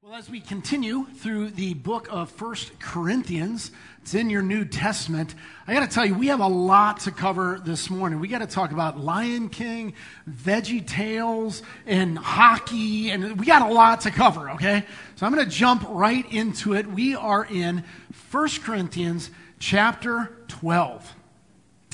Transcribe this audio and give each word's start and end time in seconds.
Well, 0.00 0.14
as 0.14 0.30
we 0.30 0.38
continue 0.38 1.06
through 1.06 1.50
the 1.50 1.74
book 1.74 2.06
of 2.08 2.30
First 2.30 2.78
Corinthians, 2.78 3.72
it's 4.00 4.14
in 4.14 4.30
your 4.30 4.42
New 4.42 4.64
Testament. 4.64 5.34
I 5.66 5.74
got 5.74 5.80
to 5.80 5.92
tell 5.92 6.06
you, 6.06 6.14
we 6.14 6.28
have 6.28 6.38
a 6.38 6.46
lot 6.46 7.00
to 7.00 7.10
cover 7.10 7.60
this 7.64 7.90
morning. 7.90 8.20
We 8.20 8.28
got 8.28 8.38
to 8.38 8.46
talk 8.46 8.70
about 8.70 9.00
Lion 9.00 9.48
King, 9.48 9.94
Veggie 10.30 10.86
Tales, 10.86 11.64
and 11.84 12.16
hockey, 12.16 13.10
and 13.10 13.40
we 13.40 13.44
got 13.44 13.68
a 13.68 13.74
lot 13.74 14.02
to 14.02 14.12
cover, 14.12 14.50
okay? 14.50 14.84
So 15.16 15.26
I'm 15.26 15.34
going 15.34 15.44
to 15.44 15.50
jump 15.50 15.84
right 15.88 16.32
into 16.32 16.74
it. 16.74 16.86
We 16.86 17.16
are 17.16 17.44
in 17.44 17.82
First 18.12 18.62
Corinthians 18.62 19.32
chapter 19.58 20.30
12. 20.46 21.12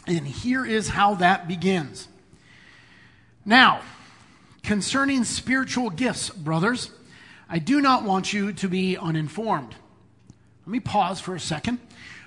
And 0.08 0.28
here 0.28 0.66
is 0.66 0.90
how 0.90 1.14
that 1.14 1.48
begins. 1.48 2.08
Now, 3.46 3.80
concerning 4.62 5.24
spiritual 5.24 5.88
gifts, 5.88 6.28
brothers, 6.28 6.90
I 7.54 7.60
do 7.60 7.80
not 7.80 8.02
want 8.02 8.32
you 8.32 8.52
to 8.52 8.68
be 8.68 8.96
uninformed. 8.96 9.76
Let 10.66 10.72
me 10.72 10.80
pause 10.80 11.20
for 11.20 11.36
a 11.36 11.40
second. 11.40 11.78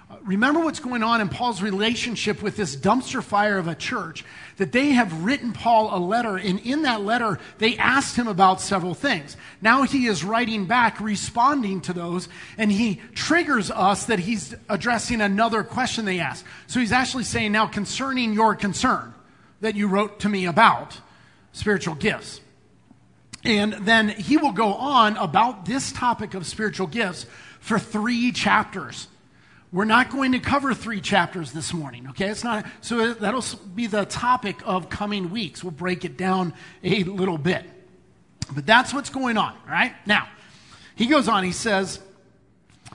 Uh, 0.10 0.16
remember 0.24 0.62
what's 0.62 0.80
going 0.80 1.04
on 1.04 1.20
in 1.20 1.28
Paul's 1.28 1.62
relationship 1.62 2.42
with 2.42 2.56
this 2.56 2.78
dumpster 2.78 3.22
fire 3.22 3.58
of 3.58 3.68
a 3.68 3.76
church, 3.76 4.24
that 4.56 4.72
they 4.72 4.92
have 4.92 5.26
written 5.26 5.52
Paul 5.52 5.94
a 5.94 6.00
letter, 6.00 6.38
and 6.38 6.62
in 6.62 6.84
that 6.84 7.02
letter, 7.02 7.40
they 7.58 7.76
asked 7.76 8.16
him 8.16 8.30
about 8.30 8.62
several 8.62 8.94
things. 8.94 9.36
Now 9.62 9.84
he 9.84 10.06
is 10.06 10.24
writing 10.24 10.66
back, 10.66 11.02
responding 11.02 11.82
to 11.82 11.92
those, 11.92 12.30
and 12.58 12.72
he 12.72 13.02
triggers 13.14 13.70
us 13.70 14.06
that 14.06 14.20
he's 14.20 14.56
addressing 14.70 15.20
another 15.20 15.62
question 15.62 16.06
they 16.06 16.22
asked. 16.22 16.46
So 16.68 16.80
he's 16.80 16.94
actually 16.94 17.26
saying, 17.26 17.52
Now, 17.52 17.68
concerning 17.68 18.32
your 18.32 18.56
concern 18.56 19.14
that 19.60 19.76
you 19.76 19.90
wrote 19.90 20.22
to 20.22 20.30
me 20.30 20.46
about 20.46 21.02
spiritual 21.52 21.96
gifts. 21.96 22.40
And 23.44 23.74
then 23.74 24.10
he 24.10 24.38
will 24.38 24.52
go 24.52 24.74
on 24.74 25.16
about 25.18 25.66
this 25.66 25.92
topic 25.92 26.34
of 26.34 26.46
spiritual 26.46 26.88
gifts 26.88 27.26
for 27.60 27.80
three 27.80 28.32
chapters. 28.32 29.08
We're 29.72 29.86
not 29.86 30.10
going 30.10 30.32
to 30.32 30.40
cover 30.40 30.74
three 30.74 31.02
chapters 31.02 31.52
this 31.52 31.74
morning, 31.74 32.08
okay? 32.10 32.30
It's 32.30 32.44
not, 32.44 32.66
so 32.82 33.14
that'll 33.14 33.44
be 33.76 33.88
the 33.88 34.06
topic 34.06 34.62
of 34.66 34.90
coming 34.90 35.30
weeks. 35.30 35.64
We'll 35.64 35.72
break 35.72 36.06
it 36.06 36.18
down 36.18 36.54
a 36.84 37.04
little 37.04 37.38
bit. 37.38 37.66
But 38.54 38.66
that's 38.66 38.94
what's 38.94 39.10
going 39.10 39.38
on, 39.38 39.56
right? 39.68 39.94
Now, 40.06 40.28
he 40.96 41.08
goes 41.08 41.28
on, 41.28 41.44
he 41.44 41.52
says, 41.52 42.00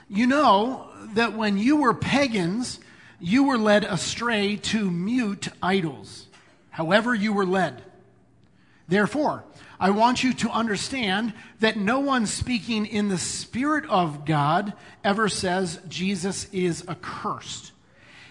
You 0.09 0.25
know 0.25 0.89
that 1.13 1.33
when 1.33 1.59
you 1.59 1.77
were 1.77 1.93
pagans, 1.93 2.79
you 3.19 3.43
were 3.43 3.57
led 3.57 3.83
astray 3.83 4.57
to 4.57 4.89
mute 4.89 5.47
idols, 5.61 6.27
however, 6.71 7.13
you 7.13 7.33
were 7.33 7.45
led. 7.45 7.83
Therefore, 8.87 9.43
I 9.83 9.89
want 9.89 10.23
you 10.23 10.31
to 10.35 10.49
understand 10.49 11.33
that 11.59 11.75
no 11.75 11.99
one 11.99 12.25
speaking 12.25 12.85
in 12.85 13.09
the 13.09 13.17
Spirit 13.17 13.83
of 13.89 14.23
God 14.23 14.71
ever 15.03 15.27
says 15.27 15.77
Jesus 15.89 16.47
is 16.53 16.87
accursed. 16.87 17.73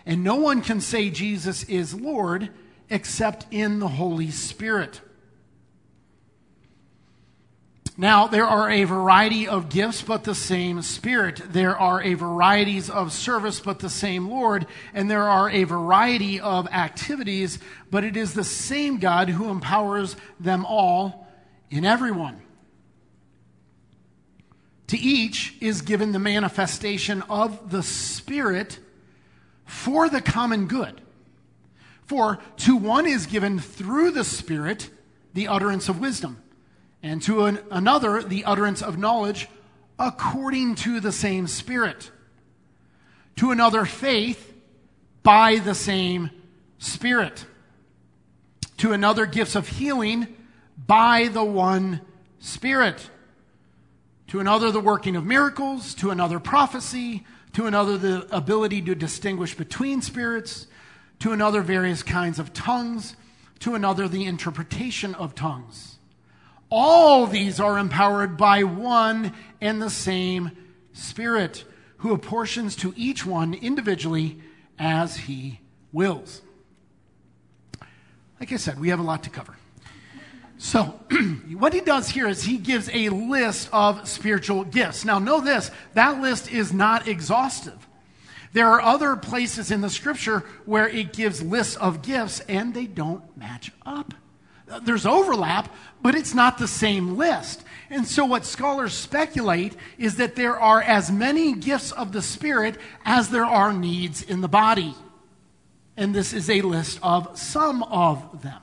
And 0.07 0.25
no 0.25 0.37
one 0.37 0.63
can 0.63 0.81
say 0.81 1.11
Jesus 1.11 1.65
is 1.65 1.93
Lord 1.95 2.49
except 2.89 3.45
in 3.51 3.81
the 3.81 3.89
Holy 3.89 4.31
Spirit. 4.31 5.03
Now, 7.99 8.29
there 8.29 8.47
are 8.47 8.71
a 8.71 8.85
variety 8.85 9.47
of 9.47 9.69
gifts, 9.69 10.01
but 10.01 10.25
the 10.25 10.35
same 10.35 10.81
Spirit. 10.81 11.43
There 11.53 11.77
are 11.77 12.03
a 12.03 12.15
varieties 12.15 12.89
of 12.89 13.13
service, 13.13 13.61
but 13.61 13.79
the 13.79 13.91
same 13.91 14.31
Lord. 14.31 14.67
And 14.95 15.11
there 15.11 15.29
are 15.29 15.51
a 15.51 15.65
variety 15.65 16.41
of 16.41 16.67
activities, 16.69 17.59
but 17.91 18.05
it 18.05 18.17
is 18.17 18.33
the 18.33 18.43
same 18.43 18.97
God 18.97 19.29
who 19.29 19.51
empowers 19.51 20.17
them 20.41 20.65
all 20.65 21.22
in 21.73 21.87
everyone. 21.87 22.39
To 24.89 24.99
each 24.99 25.57
is 25.59 25.81
given 25.81 26.13
the 26.13 26.19
manifestation 26.19 27.23
of 27.23 27.71
the 27.71 27.83
Spirit 27.83 28.79
for 29.65 30.11
the 30.11 30.21
common 30.21 30.67
good. 30.67 31.01
For 32.05 32.39
to 32.59 32.77
one 32.77 33.07
is 33.07 33.25
given 33.25 33.59
through 33.59 34.11
the 34.11 34.23
Spirit 34.23 34.91
the 35.33 35.49
utterance 35.49 35.89
of 35.89 35.99
wisdom, 35.99 36.43
and 37.03 37.23
to 37.23 37.47
an, 37.47 37.59
another 37.71 38.23
the 38.23 38.45
utterance 38.45 38.83
of 38.83 38.99
knowledge 38.99 39.49
according 39.99 40.75
to 40.75 41.01
the 41.01 41.13
same 41.13 41.47
Spirit. 41.47 42.11
To 43.37 43.51
another, 43.51 43.87
faith 43.87 44.55
by 45.23 45.57
the 45.57 45.75
same 45.75 46.29
Spirit. 46.77 47.47
To 48.77 48.93
another, 48.93 49.25
gifts 49.25 49.55
of 49.55 49.69
healing 49.69 50.37
by 50.87 51.29
the 51.29 51.45
one 51.45 52.01
Spirit. 52.39 53.09
To 54.29 54.41
another, 54.41 54.71
the 54.71 54.81
working 54.81 55.15
of 55.15 55.25
miracles, 55.25 55.95
to 55.97 56.11
another, 56.11 56.41
prophecy, 56.41 57.25
to 57.53 57.67
another, 57.67 57.99
the 57.99 58.27
ability 58.35 58.83
to 58.83 58.95
distinguish 58.95 59.55
between 59.55 60.01
spirits, 60.01 60.67
to 61.21 61.33
another, 61.33 61.61
various 61.61 62.03
kinds 62.03 62.39
of 62.39 62.53
tongues, 62.53 63.15
to 63.61 63.75
another, 63.75 64.09
the 64.09 64.25
interpretation 64.25 65.15
of 65.15 65.35
tongues. 65.35 65.99
All 66.71 67.27
these 67.27 67.61
are 67.61 67.79
empowered 67.79 68.37
by 68.37 68.65
one 68.65 69.35
and 69.61 69.81
the 69.81 69.91
same 69.91 70.51
Spirit, 70.95 71.65
who 71.99 72.13
apportions 72.13 72.75
to 72.77 72.93
each 72.97 73.25
one 73.25 73.55
individually 73.55 74.41
as 74.79 75.17
he 75.17 75.61
wills. 75.93 76.43
Like 78.41 78.53
I 78.53 78.57
said, 78.57 78.81
we 78.81 78.89
have 78.89 78.99
a 78.99 79.05
lot 79.05 79.23
to 79.23 79.31
cover. 79.31 79.57
So, 80.63 80.85
what 81.59 81.73
he 81.73 81.81
does 81.81 82.09
here 82.09 82.29
is 82.29 82.45
he 82.45 82.57
gives 82.57 82.89
a 82.93 83.09
list 83.09 83.69
of 83.73 84.07
spiritual 84.07 84.63
gifts. 84.63 85.05
Now, 85.05 85.19
know 85.19 85.41
this 85.41 85.73
that 85.95 86.21
list 86.21 86.53
is 86.53 86.73
not 86.73 87.09
exhaustive. 87.09 87.89
There 88.53 88.69
are 88.69 88.81
other 88.81 89.17
places 89.17 89.73
in 89.73 89.81
the 89.81 89.91
scripture 89.91 90.45
where 90.65 90.89
it 90.89 91.13
gives 91.13 91.43
lists 91.43 91.75
of 91.75 92.01
gifts 92.01 92.39
and 92.49 92.73
they 92.73 92.87
don't 92.87 93.37
match 93.37 93.73
up. 93.85 94.15
There's 94.85 95.05
overlap, 95.05 95.69
but 96.01 96.15
it's 96.15 96.33
not 96.33 96.59
the 96.59 96.69
same 96.69 97.17
list. 97.17 97.65
And 97.91 98.07
so, 98.07 98.25
what 98.25 98.45
scholars 98.47 98.95
speculate 98.95 99.75
is 99.99 100.15
that 100.19 100.37
there 100.37 100.57
are 100.61 100.81
as 100.81 101.11
many 101.11 101.55
gifts 101.55 101.91
of 101.91 102.13
the 102.13 102.23
Spirit 102.23 102.77
as 103.05 103.31
there 103.31 103.45
are 103.45 103.73
needs 103.73 104.23
in 104.23 104.43
the 104.43 104.49
body. 104.49 104.95
And 105.97 106.15
this 106.15 106.33
is 106.33 106.49
a 106.49 106.63
list 106.63 107.01
of 107.03 107.37
some 107.37 107.83
of 107.83 108.43
them. 108.43 108.63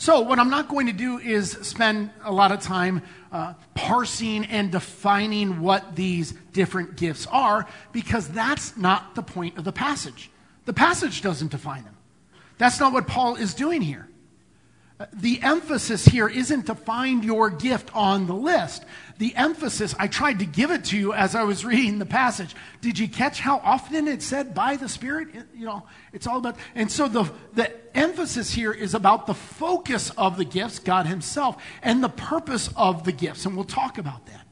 So, 0.00 0.20
what 0.20 0.38
I'm 0.38 0.48
not 0.48 0.70
going 0.70 0.86
to 0.86 0.94
do 0.94 1.18
is 1.18 1.50
spend 1.50 2.08
a 2.24 2.32
lot 2.32 2.52
of 2.52 2.60
time 2.60 3.02
uh, 3.30 3.52
parsing 3.74 4.46
and 4.46 4.72
defining 4.72 5.60
what 5.60 5.94
these 5.94 6.32
different 6.54 6.96
gifts 6.96 7.26
are, 7.26 7.66
because 7.92 8.26
that's 8.26 8.78
not 8.78 9.14
the 9.14 9.22
point 9.22 9.58
of 9.58 9.64
the 9.64 9.72
passage. 9.72 10.30
The 10.64 10.72
passage 10.72 11.20
doesn't 11.20 11.50
define 11.50 11.84
them. 11.84 11.98
That's 12.56 12.80
not 12.80 12.94
what 12.94 13.08
Paul 13.08 13.36
is 13.36 13.52
doing 13.52 13.82
here 13.82 14.08
the 15.14 15.40
emphasis 15.42 16.04
here 16.04 16.28
isn't 16.28 16.64
to 16.64 16.74
find 16.74 17.24
your 17.24 17.48
gift 17.48 17.90
on 17.94 18.26
the 18.26 18.34
list. 18.34 18.84
The 19.18 19.34
emphasis, 19.34 19.94
I 19.98 20.08
tried 20.08 20.40
to 20.40 20.46
give 20.46 20.70
it 20.70 20.84
to 20.86 20.98
you 20.98 21.14
as 21.14 21.34
I 21.34 21.44
was 21.44 21.64
reading 21.64 21.98
the 21.98 22.06
passage. 22.06 22.54
Did 22.82 22.98
you 22.98 23.08
catch 23.08 23.40
how 23.40 23.58
often 23.58 24.08
it 24.08 24.22
said 24.22 24.54
by 24.54 24.76
the 24.76 24.88
Spirit? 24.88 25.28
you 25.54 25.64
know, 25.64 25.84
it's 26.12 26.26
all 26.26 26.38
about, 26.38 26.56
and 26.74 26.90
so 26.90 27.08
the, 27.08 27.30
the 27.54 27.72
emphasis 27.96 28.52
here 28.52 28.72
is 28.72 28.94
about 28.94 29.26
the 29.26 29.34
focus 29.34 30.10
of 30.18 30.36
the 30.36 30.44
gifts, 30.44 30.78
God 30.78 31.06
Himself, 31.06 31.62
and 31.82 32.04
the 32.04 32.08
purpose 32.10 32.68
of 32.76 33.04
the 33.04 33.12
gifts, 33.12 33.46
and 33.46 33.56
we'll 33.56 33.64
talk 33.64 33.96
about 33.96 34.26
that. 34.26 34.46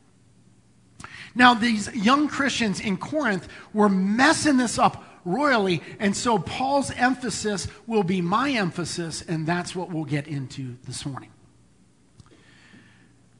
Now, 1.34 1.54
these 1.54 1.94
young 1.94 2.26
Christians 2.26 2.80
in 2.80 2.96
Corinth 2.96 3.48
were 3.72 3.88
messing 3.88 4.56
this 4.56 4.78
up 4.78 5.04
royally. 5.24 5.82
And 5.98 6.16
so 6.16 6.38
Paul's 6.38 6.90
emphasis 6.92 7.68
will 7.86 8.02
be 8.02 8.20
my 8.20 8.50
emphasis, 8.50 9.22
and 9.22 9.46
that's 9.46 9.74
what 9.74 9.90
we'll 9.90 10.04
get 10.04 10.26
into 10.26 10.76
this 10.86 11.04
morning. 11.04 11.30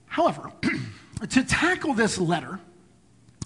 However, 0.07 0.53
to 1.29 1.45
tackle 1.45 1.95
this 1.95 2.19
letter, 2.19 2.61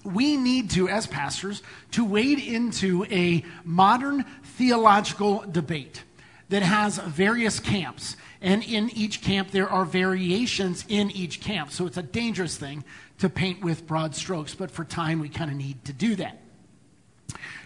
we 0.04 0.36
need 0.36 0.70
to, 0.70 0.88
as 0.88 1.06
pastors, 1.06 1.62
to 1.92 2.04
wade 2.04 2.38
into 2.38 3.04
a 3.10 3.44
modern 3.64 4.24
theological 4.42 5.44
debate 5.50 6.02
that 6.48 6.62
has 6.62 6.98
various 6.98 7.60
camps. 7.60 8.16
And 8.40 8.64
in 8.64 8.90
each 8.90 9.22
camp, 9.22 9.52
there 9.52 9.68
are 9.68 9.84
variations 9.84 10.84
in 10.88 11.10
each 11.12 11.40
camp. 11.40 11.70
So 11.70 11.86
it's 11.86 11.96
a 11.96 12.02
dangerous 12.02 12.56
thing 12.56 12.84
to 13.18 13.28
paint 13.28 13.62
with 13.62 13.86
broad 13.86 14.16
strokes, 14.16 14.54
but 14.54 14.70
for 14.70 14.84
time, 14.84 15.20
we 15.20 15.28
kind 15.28 15.50
of 15.50 15.56
need 15.56 15.84
to 15.84 15.92
do 15.92 16.16
that. 16.16 16.41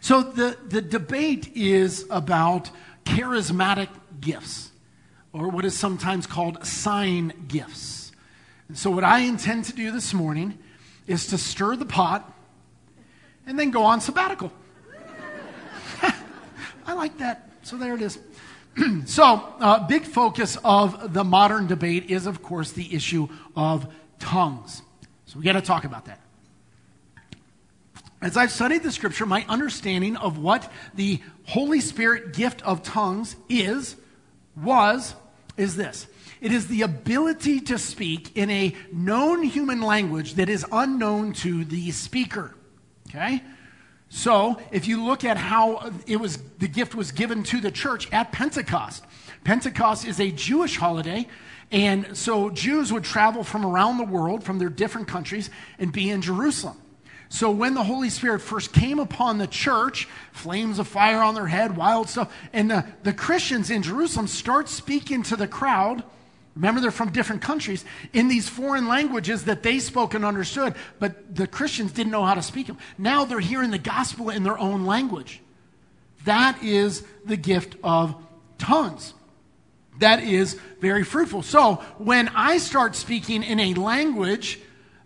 So 0.01 0.23
the, 0.23 0.57
the 0.69 0.81
debate 0.81 1.53
is 1.55 2.07
about 2.11 2.71
charismatic 3.05 3.89
gifts, 4.21 4.71
or 5.33 5.49
what 5.49 5.65
is 5.65 5.77
sometimes 5.77 6.27
called 6.27 6.65
sign 6.65 7.33
gifts. 7.49 8.13
And 8.69 8.77
so, 8.77 8.91
what 8.91 9.05
I 9.05 9.21
intend 9.21 9.65
to 9.67 9.73
do 9.73 9.93
this 9.93 10.13
morning 10.13 10.59
is 11.07 11.29
to 11.29 11.39
stir 11.39 11.77
the 11.77 11.87
pot 11.87 12.33
and 13.47 13.59
then 13.59 13.71
go 13.71 13.85
on 13.85 14.01
sabbatical. 14.01 14.53
I 16.87 16.93
like 16.95 17.19
that. 17.19 17.49
So, 17.63 17.77
there 17.77 17.95
it 17.95 18.03
is. 18.03 18.19
so, 19.07 19.25
uh, 19.61 19.87
big 19.87 20.05
focus 20.05 20.59
of 20.65 21.13
the 21.13 21.23
modern 21.23 21.67
debate 21.67 22.11
is, 22.11 22.27
of 22.27 22.43
course, 22.43 22.73
the 22.73 22.93
issue 22.95 23.29
of 23.55 23.87
tongues. 24.19 24.83
So 25.27 25.39
we 25.39 25.45
got 25.45 25.53
to 25.53 25.61
talk 25.61 25.85
about 25.85 26.07
that. 26.07 26.21
As 28.27 28.37
I've 28.37 28.51
studied 28.51 28.83
the 28.83 28.91
scripture, 28.91 29.25
my 29.25 29.47
understanding 29.49 30.17
of 30.17 30.37
what 30.37 30.73
the 30.95 31.21
Holy 31.45 31.79
Spirit 31.79 32.33
gift 32.33 32.61
of 32.63 32.83
tongues 32.83 33.37
is, 33.49 33.95
was, 34.61 35.15
is 35.57 35.77
this. 35.77 36.09
It 36.41 36.51
is 36.51 36.67
the 36.67 36.83
ability 36.83 37.61
to 37.61 37.79
speak 37.79 38.37
in 38.37 38.51
a 38.51 38.75
known 38.93 39.45
human 39.45 39.81
language 39.81 40.35
that 40.35 40.49
is 40.49 40.67
unknown 40.73 41.35
to 41.35 41.65
the 41.65 41.93
speaker. 41.93 42.53
Okay? 43.09 43.45
So, 44.09 44.61
if 44.73 44.89
you 44.89 45.05
look 45.05 45.23
at 45.23 45.37
how 45.37 45.93
it 46.09 46.17
was 46.17 46.39
the 46.59 46.67
gift 46.67 46.97
was 46.97 47.13
given 47.13 47.45
to 47.45 47.61
the 47.61 47.71
church 47.71 48.13
at 48.13 48.33
Pentecost. 48.33 49.05
Pentecost 49.45 50.05
is 50.05 50.19
a 50.19 50.33
Jewish 50.33 50.79
holiday, 50.79 51.29
and 51.71 52.17
so 52.17 52.51
Jews 52.51 52.93
would 52.93 53.05
travel 53.05 53.45
from 53.45 53.65
around 53.65 53.99
the 53.99 54.05
world 54.05 54.43
from 54.43 54.59
their 54.59 54.69
different 54.69 55.07
countries 55.07 55.49
and 55.79 55.93
be 55.93 56.11
in 56.11 56.23
Jerusalem. 56.23 56.79
So 57.29 57.51
when 57.51 57.75
the 57.75 57.83
Holy 57.83 58.09
Spirit 58.09 58.41
first 58.41 58.73
came 58.73 58.99
upon 58.99 59.39
the 59.39 59.47
church, 59.47 60.07
flames 60.33 60.79
of 60.79 60.87
fire 60.87 61.23
on 61.23 61.35
their 61.35 61.47
head, 61.47 61.77
wild 61.77 62.09
stuff, 62.09 62.33
and 62.53 62.71
the, 62.71 62.87
the 63.03 63.13
Christians 63.13 63.71
in 63.71 63.83
Jerusalem 63.83 64.29
start 64.29 64.69
speaking 64.69 65.23
to 65.25 65.37
the 65.37 65.49
crowd. 65.49 66.05
Remember, 66.55 66.81
they're 66.81 66.91
from 66.91 67.11
different 67.11 67.43
countries 67.43 67.85
in 68.13 68.29
these 68.29 68.49
foreign 68.49 68.89
languages 68.89 69.45
that 69.45 69.63
they 69.63 69.79
spoke 69.81 70.15
and 70.15 70.25
understood, 70.25 70.75
but 70.99 71.35
the 71.35 71.47
Christians 71.47 71.93
didn't 71.93 72.13
know 72.13 72.25
how 72.25 72.35
to 72.35 72.43
speak 72.43 72.69
them. 72.69 72.79
Now 72.97 73.25
they're 73.25 73.41
hearing 73.41 73.71
the 73.71 73.79
gospel 73.79 74.31
in 74.31 74.43
their 74.43 74.59
own 74.59 74.87
language. 74.87 75.43
That 76.25 76.63
is 76.63 77.05
the 77.25 77.37
gift 77.37 77.77
of 77.83 78.15
tongues. 78.59 79.15
That 79.99 80.23
is 80.23 80.59
very 80.81 81.05
fruitful. 81.05 81.43
So 81.43 81.77
when 81.99 82.29
I 82.29 82.59
start 82.59 82.95
speaking 82.95 83.43
in 83.43 83.61
a 83.61 83.75
language 83.75 84.61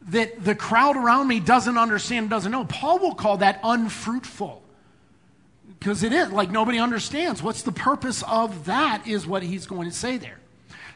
that 0.09 0.43
the 0.43 0.55
crowd 0.55 0.97
around 0.97 1.29
me 1.29 1.41
doesn't 1.41 1.77
understand, 1.77 2.31
doesn't 2.31 2.51
know. 2.51 2.65
Paul 2.65 2.99
will 2.99 3.15
call 3.15 3.39
that 3.39 3.61
unfruitful. 3.63 4.63
Because 5.79 6.03
it 6.03 6.13
is, 6.13 6.31
like 6.31 6.51
nobody 6.51 6.79
understands. 6.79 7.43
What's 7.43 7.63
the 7.63 7.73
purpose 7.73 8.23
of 8.25 8.67
that, 8.67 9.07
is 9.07 9.27
what 9.27 9.43
he's 9.43 9.67
going 9.67 9.89
to 9.89 9.95
say 9.95 10.19
there. 10.19 10.39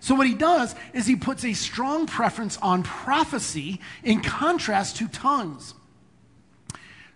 So, 0.01 0.15
what 0.15 0.27
he 0.27 0.35
does 0.35 0.75
is 0.93 1.07
he 1.07 1.17
puts 1.17 1.45
a 1.45 1.55
strong 1.55 2.07
preference 2.07 2.59
on 2.59 2.83
prophecy 2.83 3.81
in 4.03 4.21
contrast 4.21 4.97
to 4.97 5.09
tongues. 5.09 5.73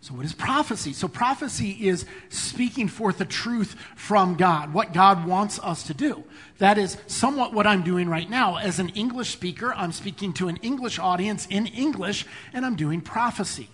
So, 0.00 0.14
what 0.14 0.24
is 0.24 0.32
prophecy? 0.32 0.92
So, 0.92 1.08
prophecy 1.08 1.88
is 1.88 2.06
speaking 2.28 2.86
forth 2.86 3.18
the 3.18 3.24
truth 3.24 3.74
from 3.96 4.36
God, 4.36 4.72
what 4.72 4.92
God 4.92 5.26
wants 5.26 5.58
us 5.58 5.82
to 5.84 5.94
do. 5.94 6.22
That 6.58 6.78
is 6.78 6.96
somewhat 7.08 7.52
what 7.52 7.66
I'm 7.66 7.82
doing 7.82 8.08
right 8.08 8.30
now. 8.30 8.58
As 8.58 8.78
an 8.78 8.90
English 8.90 9.30
speaker, 9.30 9.74
I'm 9.74 9.90
speaking 9.90 10.32
to 10.34 10.46
an 10.46 10.56
English 10.58 11.00
audience 11.00 11.46
in 11.50 11.66
English, 11.66 12.26
and 12.52 12.64
I'm 12.64 12.76
doing 12.76 13.00
prophecy. 13.00 13.68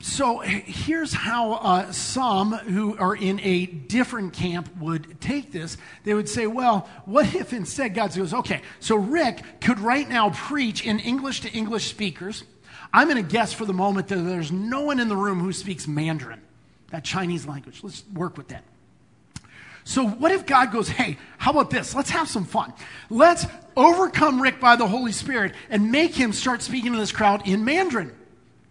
So 0.00 0.40
here's 0.40 1.12
how 1.12 1.54
uh, 1.54 1.90
some 1.90 2.52
who 2.52 2.96
are 2.98 3.16
in 3.16 3.40
a 3.40 3.66
different 3.66 4.34
camp 4.34 4.76
would 4.76 5.20
take 5.20 5.52
this. 5.52 5.78
They 6.04 6.12
would 6.12 6.28
say, 6.28 6.46
well, 6.46 6.88
what 7.06 7.34
if 7.34 7.52
instead 7.52 7.94
God 7.94 8.14
goes, 8.14 8.34
okay, 8.34 8.60
so 8.78 8.96
Rick 8.96 9.42
could 9.60 9.80
right 9.80 10.08
now 10.08 10.30
preach 10.30 10.84
in 10.84 11.00
English 11.00 11.40
to 11.40 11.50
English 11.50 11.88
speakers 11.88 12.44
I'm 12.96 13.10
going 13.10 13.22
to 13.22 13.30
guess 13.30 13.52
for 13.52 13.66
the 13.66 13.74
moment 13.74 14.08
that 14.08 14.16
there's 14.16 14.50
no 14.50 14.80
one 14.80 15.00
in 15.00 15.10
the 15.10 15.16
room 15.16 15.38
who 15.38 15.52
speaks 15.52 15.86
Mandarin, 15.86 16.40
that 16.92 17.04
Chinese 17.04 17.46
language. 17.46 17.80
Let's 17.82 18.02
work 18.14 18.38
with 18.38 18.48
that. 18.48 18.64
So, 19.84 20.08
what 20.08 20.32
if 20.32 20.46
God 20.46 20.72
goes, 20.72 20.88
hey, 20.88 21.18
how 21.36 21.50
about 21.50 21.68
this? 21.68 21.94
Let's 21.94 22.08
have 22.08 22.26
some 22.26 22.46
fun. 22.46 22.72
Let's 23.10 23.44
overcome 23.76 24.40
Rick 24.40 24.60
by 24.60 24.76
the 24.76 24.88
Holy 24.88 25.12
Spirit 25.12 25.52
and 25.68 25.92
make 25.92 26.14
him 26.14 26.32
start 26.32 26.62
speaking 26.62 26.92
to 26.92 26.98
this 26.98 27.12
crowd 27.12 27.46
in 27.46 27.66
Mandarin. 27.66 28.12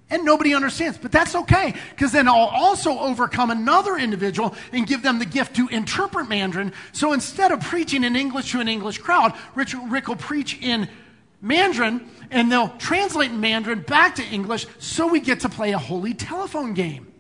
And 0.10 0.26
nobody 0.26 0.56
understands, 0.56 0.98
but 0.98 1.12
that's 1.12 1.36
okay, 1.36 1.76
because 1.92 2.12
then 2.12 2.28
I'll 2.28 2.50
also 2.52 2.98
overcome 2.98 3.52
another 3.52 3.96
individual 3.96 4.56
and 4.72 4.88
give 4.88 5.04
them 5.04 5.20
the 5.20 5.26
gift 5.26 5.56
to 5.58 5.68
interpret 5.68 6.28
Mandarin. 6.28 6.74
So 6.94 7.14
instead 7.14 7.52
of 7.52 7.62
preaching 7.62 8.04
in 8.04 8.16
English 8.16 8.52
to 8.54 8.60
an 8.60 8.68
English 8.68 8.98
crowd, 8.98 9.34
Rick, 9.54 9.70
Rick 9.88 10.08
will 10.08 10.16
preach 10.16 10.60
in 10.62 10.90
Mandarin, 11.46 12.10
and 12.32 12.52
they'll 12.52 12.70
translate 12.80 13.32
Mandarin 13.32 13.82
back 13.82 14.16
to 14.16 14.24
English 14.24 14.66
so 14.80 15.08
we 15.08 15.20
get 15.20 15.42
to 15.42 15.50
play 15.50 15.74
a 15.74 15.78
holy 15.78 16.16
telephone 16.16 16.74
game. 16.74 17.12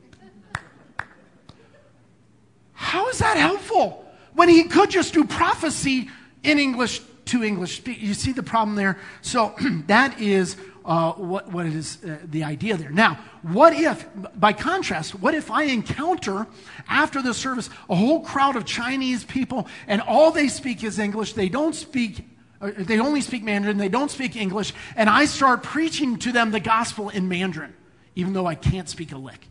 How 2.74 3.08
is 3.10 3.20
that 3.20 3.38
helpful? 3.38 4.04
When 4.34 4.50
he 4.50 4.64
could 4.64 4.90
just 4.90 5.14
do 5.14 5.26
prophecy 5.26 6.10
in 6.44 6.60
English 6.60 7.02
to 7.26 7.44
English. 7.44 7.86
You 7.86 8.14
see 8.14 8.32
the 8.32 8.44
problem 8.44 8.76
there? 8.76 8.98
So 9.22 9.56
that 9.88 10.20
is 10.20 10.58
uh, 10.84 11.14
what, 11.14 11.52
what 11.52 11.66
is 11.66 12.04
uh, 12.04 12.18
the 12.26 12.44
idea 12.44 12.78
there. 12.78 12.92
Now, 12.92 13.20
what 13.44 13.74
if, 13.74 14.08
by 14.36 14.54
contrast, 14.54 15.20
what 15.20 15.34
if 15.34 15.50
I 15.50 15.64
encounter 15.64 16.48
after 16.88 17.22
the 17.22 17.34
service 17.34 17.70
a 17.90 17.96
whole 17.96 18.22
crowd 18.22 18.56
of 18.56 18.66
Chinese 18.66 19.24
people 19.24 19.68
and 19.88 20.02
all 20.02 20.32
they 20.32 20.48
speak 20.48 20.84
is 20.84 21.00
English? 21.00 21.34
They 21.34 21.50
don't 21.50 21.74
speak 21.74 22.26
Uh, 22.62 22.72
they 22.78 23.00
only 23.00 23.22
speak 23.22 23.44
Mandarin, 23.44 23.78
they 23.78 23.90
don't 23.90 24.12
speak 24.12 24.36
English, 24.36 24.74
and 24.96 25.10
I 25.10 25.26
start 25.26 25.64
preaching 25.64 26.18
to 26.20 26.32
them 26.32 26.52
the 26.52 26.60
gospel 26.60 27.10
in 27.10 27.28
Mandarin, 27.28 27.74
even 28.16 28.34
though 28.34 28.46
I 28.46 28.56
can't 28.56 28.88
speak 28.88 29.12
a 29.12 29.18
lick. 29.18 29.48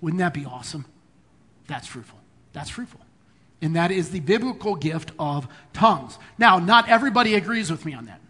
Wouldn't 0.00 0.20
that 0.20 0.34
be 0.34 0.44
awesome? 0.44 0.84
That's 1.66 1.86
fruitful. 1.86 2.18
That's 2.52 2.70
fruitful. 2.70 3.00
And 3.62 3.76
that 3.76 3.90
is 3.90 4.10
the 4.10 4.20
biblical 4.20 4.76
gift 4.76 5.12
of 5.18 5.48
tongues. 5.72 6.18
Now, 6.38 6.58
not 6.58 6.88
everybody 6.88 7.34
agrees 7.34 7.70
with 7.70 7.84
me 7.84 7.94
on 7.94 8.06
that. 8.06 8.20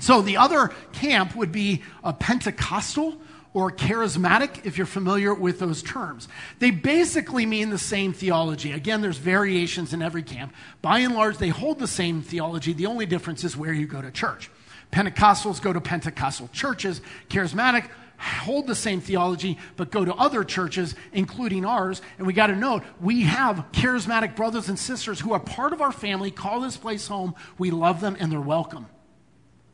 So 0.00 0.22
the 0.22 0.36
other 0.36 0.70
camp 0.92 1.34
would 1.34 1.50
be 1.50 1.82
a 2.04 2.12
Pentecostal 2.12 3.20
or 3.52 3.70
charismatic, 3.70 4.64
if 4.64 4.78
you're 4.78 4.86
familiar 4.86 5.34
with 5.34 5.58
those 5.58 5.82
terms. 5.82 6.28
They 6.60 6.70
basically 6.70 7.46
mean 7.46 7.70
the 7.70 7.78
same 7.78 8.12
theology. 8.12 8.72
Again, 8.72 9.00
there's 9.00 9.18
variations 9.18 9.92
in 9.92 10.02
every 10.02 10.22
camp. 10.22 10.54
By 10.82 11.00
and 11.00 11.14
large, 11.14 11.38
they 11.38 11.48
hold 11.48 11.78
the 11.78 11.88
same 11.88 12.22
theology. 12.22 12.72
The 12.72 12.86
only 12.86 13.06
difference 13.06 13.42
is 13.42 13.56
where 13.56 13.72
you 13.72 13.86
go 13.86 14.00
to 14.00 14.10
church. 14.10 14.50
Pentecostals 14.92 15.60
go 15.60 15.72
to 15.72 15.80
Pentecostal 15.80 16.48
churches. 16.52 17.00
Charismatic 17.28 17.88
hold 18.20 18.66
the 18.66 18.74
same 18.74 19.00
theology, 19.00 19.58
but 19.76 19.90
go 19.90 20.04
to 20.04 20.14
other 20.14 20.44
churches, 20.44 20.94
including 21.12 21.64
ours. 21.64 22.02
And 22.18 22.26
we 22.26 22.32
got 22.32 22.48
to 22.48 22.56
note, 22.56 22.82
we 23.00 23.22
have 23.22 23.64
charismatic 23.72 24.36
brothers 24.36 24.68
and 24.68 24.78
sisters 24.78 25.18
who 25.18 25.32
are 25.32 25.40
part 25.40 25.72
of 25.72 25.80
our 25.80 25.92
family, 25.92 26.30
call 26.30 26.60
this 26.60 26.76
place 26.76 27.08
home. 27.08 27.34
We 27.58 27.70
love 27.70 28.00
them 28.00 28.16
and 28.20 28.30
they're 28.30 28.40
welcome, 28.40 28.86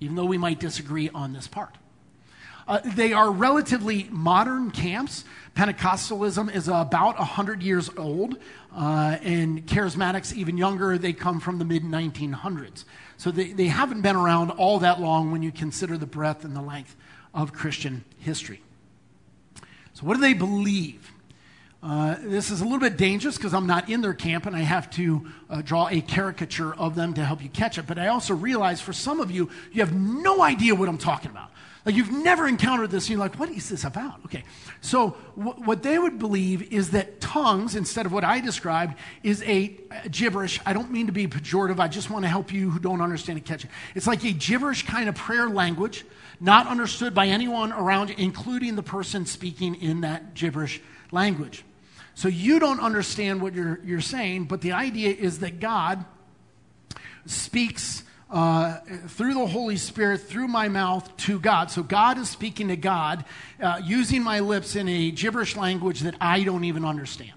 even 0.01 0.17
though 0.17 0.25
we 0.25 0.39
might 0.39 0.61
disagree 0.61 1.11
on 1.11 1.33
this 1.33 1.49
part. 1.49 1.77
Uh, 2.69 2.81
they 2.85 3.13
are 3.13 3.31
relatively 3.31 4.09
modern 4.11 4.71
camps. 4.71 5.25
Pentecostalism 5.55 6.53
is 6.53 6.69
about 6.69 7.17
100 7.19 7.63
years 7.63 7.89
old, 7.97 8.37
uh, 8.77 9.17
and 9.23 9.67
charismatics, 9.67 10.35
even 10.35 10.59
younger, 10.59 10.99
they 10.99 11.13
come 11.13 11.41
from 11.41 11.59
the 11.59 11.65
mid 11.65 11.83
1900s. 11.83 12.85
So 13.17 13.31
they, 13.31 13.53
they 13.53 13.69
haven't 13.69 14.03
been 14.03 14.17
around 14.17 14.51
all 14.51 14.81
that 14.81 15.01
long 15.01 15.31
when 15.31 15.43
you 15.43 15.53
consider 15.53 15.97
the 15.97 16.07
breadth 16.07 16.45
and 16.45 16.55
the 16.55 16.61
length 16.61 16.97
of 17.33 17.53
Christian 17.53 18.05
history. 18.19 18.61
So, 19.95 20.05
what 20.05 20.15
do 20.15 20.21
they 20.21 20.35
believe? 20.35 21.13
Uh, 21.83 22.17
this 22.21 22.51
is 22.51 22.61
a 22.61 22.65
little 22.65 22.81
bit 22.81 22.97
dangerous 22.97 23.37
because 23.37 23.55
I'm 23.55 23.67
not 23.67 23.89
in 23.89 24.01
their 24.01 24.13
camp 24.13 24.45
and 24.47 24.57
I 24.57 24.61
have 24.61 24.91
to 24.93 25.27
uh, 25.49 25.63
draw 25.63 25.89
a 25.89 26.01
caricature 26.01 26.75
of 26.75 26.97
them 26.97 27.15
to 27.15 27.25
help 27.25 27.43
you 27.43 27.49
catch 27.49 27.79
it. 27.79 27.87
But 27.87 27.99
I 27.99 28.09
also 28.09 28.35
realize 28.35 28.81
for 28.81 28.93
some 28.93 29.21
of 29.21 29.31
you, 29.31 29.49
you 29.73 29.83
have 29.83 29.95
no 29.95 30.43
idea 30.43 30.75
what 30.75 30.89
I'm 30.89 30.99
talking 30.99 31.31
about. 31.31 31.51
Like 31.87 31.95
you've 31.95 32.11
never 32.11 32.49
encountered 32.49 32.91
this, 32.91 33.05
and 33.05 33.11
you're 33.11 33.21
like, 33.21 33.37
what 33.37 33.49
is 33.49 33.69
this 33.69 33.85
about? 33.85 34.17
Okay. 34.25 34.43
So, 34.81 35.17
w- 35.39 35.57
what 35.65 35.85
they 35.85 35.97
would 36.01 36.19
believe 36.19 36.73
is 36.73 36.91
that 36.91 37.21
tongues, 37.21 37.77
instead 37.77 38.07
of 38.07 38.13
what 38.13 38.25
I 38.25 38.41
described, 38.41 38.97
is 39.23 39.41
a, 39.45 39.79
a 40.05 40.09
gibberish. 40.09 40.59
I 40.67 40.73
don't 40.73 40.91
mean 40.91 41.07
to 41.07 41.13
be 41.13 41.29
pejorative. 41.29 41.79
I 41.79 41.87
just 41.87 42.11
want 42.11 42.25
to 42.25 42.29
help 42.29 42.53
you 42.53 42.71
who 42.71 42.81
don't 42.81 43.01
understand 43.01 43.39
it 43.39 43.45
catch 43.45 43.65
it. 43.65 43.71
It's 43.95 44.09
like 44.09 44.25
a 44.25 44.33
gibberish 44.33 44.85
kind 44.85 45.09
of 45.09 45.15
prayer 45.15 45.49
language, 45.49 46.05
not 46.41 46.67
understood 46.67 47.15
by 47.15 47.29
anyone 47.29 47.71
around 47.73 48.11
including 48.11 48.75
the 48.75 48.83
person 48.83 49.25
speaking 49.25 49.77
in 49.77 50.01
that 50.01 50.35
gibberish 50.35 50.81
language. 51.13 51.65
So, 52.17 52.27
you 52.27 52.59
don't 52.59 52.81
understand 52.81 53.41
what 53.41 53.55
you're, 53.55 53.79
you're 53.85 54.01
saying, 54.01 54.47
but 54.47 54.61
the 54.61 54.73
idea 54.73 55.11
is 55.11 55.39
that 55.39 55.61
God 55.61 56.05
speaks 57.27 58.03
uh, 58.31 58.79
through 59.09 59.35
the 59.35 59.47
Holy 59.47 59.77
Spirit, 59.77 60.23
through 60.23 60.49
my 60.49 60.69
mouth 60.69 61.17
to 61.19 61.39
God. 61.39 61.71
So 61.71 61.83
God 61.83 62.19
is 62.19 62.29
speaking 62.29 62.69
to 62.69 62.77
God 62.77 63.25
uh, 63.63 63.81
using 63.85 64.23
my 64.23 64.41
lips 64.41 64.77
in 64.77 64.89
a 64.89 65.11
gibberish 65.11 65.57
language 65.57 66.01
that 66.01 66.15
I 66.21 66.43
don't 66.43 66.65
even 66.65 66.85
understand. 66.85 67.33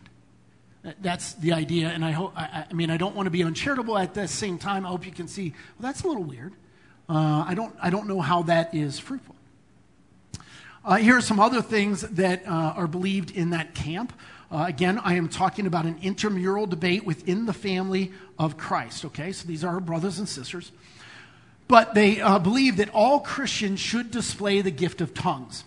That's 1.01 1.33
the 1.33 1.51
idea, 1.51 1.89
and 1.89 2.05
I 2.05 2.11
hope. 2.11 2.31
I, 2.37 2.65
I 2.69 2.73
mean, 2.73 2.89
I 2.89 2.97
don't 2.97 3.13
want 3.13 3.27
to 3.27 3.31
be 3.31 3.43
uncharitable 3.43 3.97
at 3.97 4.13
the 4.13 4.27
same 4.27 4.57
time. 4.57 4.85
I 4.85 4.89
hope 4.89 5.05
you 5.05 5.11
can 5.11 5.27
see. 5.27 5.49
Well, 5.77 5.91
that's 5.91 6.03
a 6.03 6.07
little 6.07 6.23
weird. 6.23 6.53
Uh, 7.09 7.43
I 7.45 7.53
don't. 7.53 7.75
I 7.81 7.89
don't 7.89 8.07
know 8.07 8.21
how 8.21 8.43
that 8.43 8.73
is 8.73 8.97
fruitful. 8.97 9.35
Uh, 10.85 10.95
here 10.95 11.17
are 11.17 11.21
some 11.21 11.39
other 11.39 11.61
things 11.61 12.01
that 12.01 12.47
uh, 12.47 12.73
are 12.77 12.87
believed 12.87 13.31
in 13.31 13.49
that 13.49 13.75
camp. 13.75 14.13
Uh, 14.51 14.65
again, 14.67 14.99
I 15.03 15.13
am 15.13 15.29
talking 15.29 15.67
about 15.67 15.85
an 15.85 15.99
intramural 16.01 16.65
debate 16.65 17.05
within 17.05 17.45
the 17.45 17.53
family 17.53 18.11
of 18.37 18.57
Christ, 18.57 19.05
okay? 19.05 19.31
So 19.31 19.47
these 19.47 19.63
are 19.63 19.79
brothers 19.79 20.17
and 20.19 20.27
sisters. 20.27 20.71
but 21.67 21.93
they 21.93 22.19
uh, 22.19 22.39
believe 22.39 22.77
that 22.77 22.89
all 22.89 23.19
Christians 23.19 23.79
should 23.79 24.09
display 24.11 24.61
the 24.61 24.71
gift 24.71 25.01
of 25.01 25.13
tongues. 25.13 25.63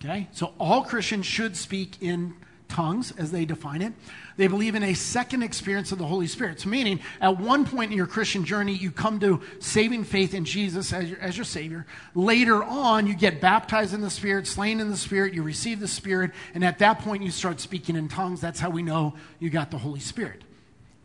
Okay? 0.00 0.28
So 0.32 0.52
all 0.58 0.82
Christians 0.82 1.24
should 1.24 1.56
speak 1.56 2.02
in 2.02 2.34
tongues 2.68 3.12
as 3.18 3.30
they 3.30 3.44
define 3.44 3.82
it. 3.82 3.92
They 4.36 4.46
believe 4.48 4.74
in 4.74 4.82
a 4.82 4.94
second 4.94 5.42
experience 5.42 5.92
of 5.92 5.98
the 5.98 6.06
Holy 6.06 6.26
Spirit. 6.26 6.60
So, 6.60 6.68
meaning, 6.68 7.00
at 7.20 7.38
one 7.38 7.64
point 7.64 7.90
in 7.90 7.96
your 7.96 8.06
Christian 8.06 8.44
journey, 8.44 8.74
you 8.74 8.90
come 8.90 9.18
to 9.20 9.40
saving 9.60 10.04
faith 10.04 10.34
in 10.34 10.44
Jesus 10.44 10.92
as 10.92 11.10
your, 11.10 11.18
as 11.20 11.36
your 11.36 11.44
Savior. 11.44 11.86
Later 12.14 12.62
on, 12.62 13.06
you 13.06 13.14
get 13.14 13.40
baptized 13.40 13.94
in 13.94 14.00
the 14.00 14.10
Spirit, 14.10 14.46
slain 14.46 14.80
in 14.80 14.90
the 14.90 14.96
Spirit, 14.96 15.32
you 15.32 15.42
receive 15.42 15.80
the 15.80 15.88
Spirit, 15.88 16.32
and 16.54 16.64
at 16.64 16.78
that 16.80 17.00
point, 17.00 17.22
you 17.22 17.30
start 17.30 17.60
speaking 17.60 17.96
in 17.96 18.08
tongues. 18.08 18.40
That's 18.40 18.60
how 18.60 18.70
we 18.70 18.82
know 18.82 19.14
you 19.38 19.50
got 19.50 19.70
the 19.70 19.78
Holy 19.78 20.00
Spirit. 20.00 20.42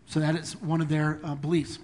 So, 0.07 0.19
that 0.19 0.35
is 0.35 0.53
one 0.61 0.81
of 0.81 0.89
their 0.89 1.19
uh, 1.23 1.35
beliefs. 1.35 1.79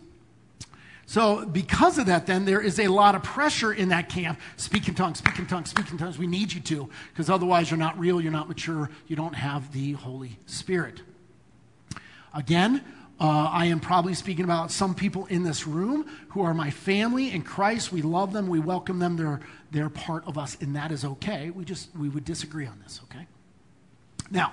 So, 1.09 1.45
because 1.45 1.97
of 1.97 2.07
that, 2.07 2.27
then, 2.27 2.43
there 2.43 2.59
is 2.59 2.81
a 2.81 2.89
lot 2.89 3.15
of 3.15 3.23
pressure 3.23 3.71
in 3.71 3.87
that 3.89 4.09
camp. 4.09 4.41
Speak 4.57 4.89
in 4.89 4.93
tongues, 4.93 5.19
speak 5.19 5.39
in 5.39 5.47
tongues, 5.47 5.69
speak 5.69 5.89
in 5.89 5.97
tongues. 5.97 6.17
We 6.17 6.27
need 6.27 6.51
you 6.51 6.59
to, 6.59 6.89
because 7.13 7.29
otherwise 7.29 7.71
you're 7.71 7.77
not 7.77 7.97
real, 7.97 8.19
you're 8.19 8.31
not 8.31 8.49
mature, 8.49 8.89
you 9.07 9.15
don't 9.15 9.33
have 9.33 9.71
the 9.71 9.93
Holy 9.93 10.37
Spirit. 10.47 11.01
Again, 12.33 12.83
uh, 13.21 13.49
I 13.51 13.67
am 13.67 13.79
probably 13.79 14.15
speaking 14.15 14.43
about 14.43 14.69
some 14.69 14.93
people 14.93 15.27
in 15.27 15.43
this 15.43 15.65
room 15.65 16.05
who 16.31 16.41
are 16.41 16.53
my 16.53 16.71
family 16.71 17.31
in 17.31 17.41
Christ. 17.41 17.93
We 17.93 18.01
love 18.01 18.33
them, 18.33 18.49
we 18.49 18.59
welcome 18.59 18.99
them, 18.99 19.15
they're, 19.15 19.39
they're 19.71 19.89
part 19.89 20.27
of 20.27 20.37
us, 20.37 20.57
and 20.59 20.75
that 20.75 20.91
is 20.91 21.05
okay. 21.05 21.51
We 21.51 21.63
just 21.63 21.89
we 21.95 22.09
would 22.09 22.25
disagree 22.25 22.65
on 22.65 22.81
this, 22.83 22.99
okay? 23.05 23.25
Now, 24.29 24.51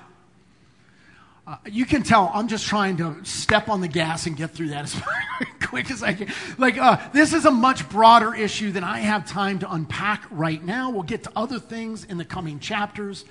uh, 1.47 1.57
you 1.67 1.85
can 1.85 2.03
tell 2.03 2.31
I'm 2.33 2.49
just 2.49 2.67
trying 2.67 2.97
to 2.99 3.23
step 3.25 3.69
on 3.69 3.81
the 3.81 3.89
gas 3.89 4.27
and 4.27 4.37
get 4.37 4.53
through 4.53 4.71
that 4.71 4.85
as 4.85 5.03
quick 5.63 5.91
as 5.91 6.03
I 6.03 6.15
can. 6.15 6.33
Like, 6.57 6.79
uh, 6.79 6.97
this 7.13 7.35
is 7.35 7.45
a 7.45 7.51
much 7.51 7.89
broader 7.91 8.35
issue 8.35 8.73
than 8.73 8.83
I 8.83 9.01
have 9.01 9.27
time 9.27 9.59
to 9.59 9.71
unpack 9.71 10.25
right 10.31 10.63
now. 10.63 10.91
We'll 10.91 11.03
get 11.03 11.25
to 11.25 11.33
other 11.37 11.59
things 11.59 12.05
in 12.05 12.17
the 12.17 12.25
coming 12.25 12.61
chapters. 12.61 13.25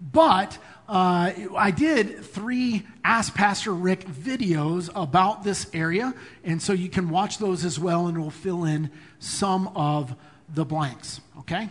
But 0.00 0.58
uh, 0.88 1.32
I 1.56 1.72
did 1.72 2.24
three 2.24 2.86
Ask 3.02 3.34
Pastor 3.34 3.72
Rick 3.72 4.06
videos 4.06 4.90
about 4.94 5.42
this 5.42 5.66
area, 5.72 6.14
and 6.44 6.62
so 6.62 6.72
you 6.72 6.88
can 6.88 7.08
watch 7.08 7.38
those 7.38 7.64
as 7.64 7.78
well, 7.78 8.06
and 8.06 8.18
we'll 8.18 8.30
fill 8.30 8.64
in 8.64 8.90
some 9.18 9.68
of 9.74 10.14
the 10.54 10.64
blanks, 10.64 11.20
okay? 11.38 11.70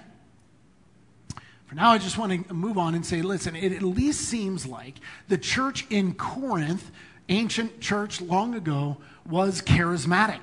Now, 1.75 1.91
I 1.91 1.97
just 1.97 2.17
want 2.17 2.47
to 2.47 2.53
move 2.53 2.77
on 2.77 2.95
and 2.95 3.05
say 3.05 3.21
listen, 3.21 3.53
it 3.53 3.73
at 3.73 3.83
least 3.83 4.21
seems 4.21 4.65
like 4.65 4.95
the 5.27 5.37
church 5.37 5.85
in 5.89 6.13
Corinth, 6.13 6.89
ancient 7.27 7.81
church 7.81 8.21
long 8.21 8.55
ago, 8.55 8.95
was 9.29 9.61
charismatic. 9.61 10.39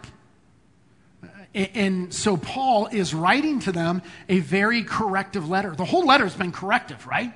And 1.54 2.12
so 2.12 2.36
Paul 2.36 2.86
is 2.88 3.14
writing 3.14 3.60
to 3.60 3.72
them 3.72 4.02
a 4.28 4.40
very 4.40 4.82
corrective 4.82 5.48
letter. 5.48 5.74
The 5.74 5.86
whole 5.86 6.04
letter 6.04 6.24
has 6.24 6.34
been 6.34 6.52
corrective, 6.52 7.06
right? 7.06 7.32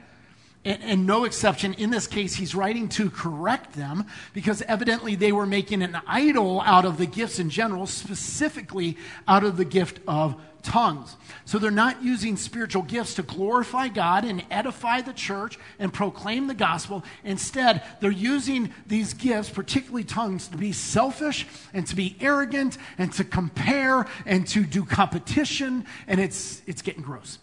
And, 0.66 0.82
and, 0.82 1.06
no 1.06 1.25
exception. 1.25 1.75
In 1.75 1.90
this 1.90 2.08
case, 2.08 2.35
he's 2.35 2.54
writing 2.54 2.88
to 2.90 3.08
correct 3.08 3.75
them 3.75 4.04
because 4.32 4.62
evidently 4.62 5.14
they 5.14 5.30
were 5.30 5.46
making 5.46 5.82
an 5.82 5.96
idol 6.08 6.61
out 6.61 6.85
of 6.85 6.99
the 6.99 7.06
gifts 7.06 7.38
in 7.38 7.50
general, 7.50 7.87
specifically 7.87 8.96
out 9.28 9.44
of 9.44 9.56
the 9.56 9.64
gift 9.64 10.00
of 10.08 10.35
tongues. 10.64 11.16
So 11.44 11.61
they're 11.61 11.70
not 11.70 12.02
using 12.02 12.37
spiritual 12.37 12.82
gifts 12.82 13.14
to 13.14 13.23
glorify 13.23 13.87
God 13.87 14.25
and 14.25 14.44
edify 14.50 15.02
the 15.02 15.12
church 15.12 15.56
and 15.78 15.92
proclaim 15.92 16.49
the 16.49 16.54
gospel. 16.54 17.04
Instead, 17.23 17.85
they're 18.00 18.11
using 18.11 18.75
these 18.88 19.14
gifts, 19.14 19.49
particularly 19.49 20.02
tongues, 20.02 20.49
to 20.49 20.56
be 20.56 20.73
selfish 20.73 21.46
and 21.73 21.87
to 21.87 21.94
be 21.94 22.16
arrogant 22.20 22.76
and 22.99 23.12
to 23.12 23.23
compare 23.23 24.06
and 24.26 24.49
to 24.49 24.64
do 24.64 24.85
competition. 24.85 25.87
And 26.08 26.18
it's, 26.18 26.61
it's 26.66 26.82
getting 26.82 27.02
gross. 27.02 27.38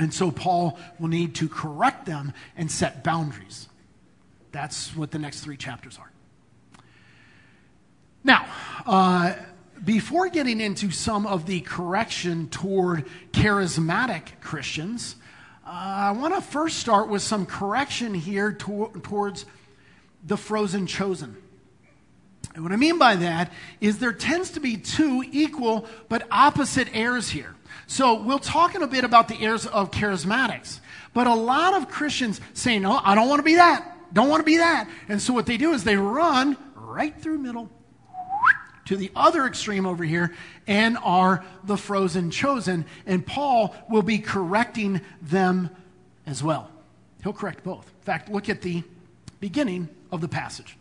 And 0.00 0.14
so 0.14 0.30
Paul 0.30 0.78
will 0.98 1.08
need 1.08 1.34
to 1.36 1.48
correct 1.48 2.06
them 2.06 2.32
and 2.56 2.70
set 2.70 3.04
boundaries. 3.04 3.68
That's 4.50 4.96
what 4.96 5.10
the 5.10 5.18
next 5.18 5.40
three 5.40 5.58
chapters 5.58 5.98
are. 5.98 6.10
Now, 8.24 8.46
uh, 8.86 9.34
before 9.84 10.30
getting 10.30 10.58
into 10.58 10.90
some 10.90 11.26
of 11.26 11.44
the 11.44 11.60
correction 11.60 12.48
toward 12.48 13.04
charismatic 13.32 14.40
Christians, 14.40 15.16
uh, 15.66 15.68
I 15.68 16.10
want 16.12 16.34
to 16.34 16.40
first 16.40 16.78
start 16.78 17.10
with 17.10 17.20
some 17.20 17.44
correction 17.44 18.14
here 18.14 18.52
to- 18.52 19.02
towards 19.02 19.44
the 20.26 20.38
frozen 20.38 20.86
chosen. 20.86 21.36
And 22.54 22.62
what 22.62 22.72
I 22.72 22.76
mean 22.76 22.96
by 22.96 23.16
that 23.16 23.52
is 23.82 23.98
there 23.98 24.14
tends 24.14 24.50
to 24.52 24.60
be 24.60 24.78
two 24.78 25.22
equal 25.30 25.86
but 26.08 26.26
opposite 26.30 26.88
heirs 26.94 27.28
here. 27.28 27.54
So 27.86 28.22
we'll 28.22 28.38
talk 28.38 28.74
in 28.74 28.82
a 28.82 28.86
bit 28.86 29.04
about 29.04 29.28
the 29.28 29.40
heirs 29.40 29.66
of 29.66 29.90
charismatics. 29.90 30.80
But 31.12 31.26
a 31.26 31.34
lot 31.34 31.74
of 31.74 31.88
Christians 31.88 32.40
say, 32.54 32.78
no, 32.78 33.00
I 33.02 33.14
don't 33.14 33.28
want 33.28 33.40
to 33.40 33.44
be 33.44 33.56
that. 33.56 33.96
Don't 34.12 34.28
want 34.28 34.40
to 34.40 34.44
be 34.44 34.58
that. 34.58 34.88
And 35.08 35.20
so 35.20 35.32
what 35.32 35.46
they 35.46 35.56
do 35.56 35.72
is 35.72 35.84
they 35.84 35.96
run 35.96 36.56
right 36.74 37.16
through 37.16 37.38
middle 37.38 37.70
to 38.86 38.96
the 38.96 39.12
other 39.14 39.46
extreme 39.46 39.86
over 39.86 40.02
here 40.02 40.34
and 40.66 40.98
are 40.98 41.44
the 41.62 41.76
frozen 41.76 42.30
chosen. 42.30 42.84
And 43.06 43.24
Paul 43.24 43.74
will 43.88 44.02
be 44.02 44.18
correcting 44.18 45.00
them 45.22 45.70
as 46.26 46.42
well. 46.42 46.70
He'll 47.22 47.32
correct 47.32 47.62
both. 47.62 47.86
In 47.86 48.04
fact, 48.04 48.28
look 48.28 48.48
at 48.48 48.62
the 48.62 48.82
beginning 49.38 49.88
of 50.10 50.20
the 50.20 50.28
passage. 50.28 50.76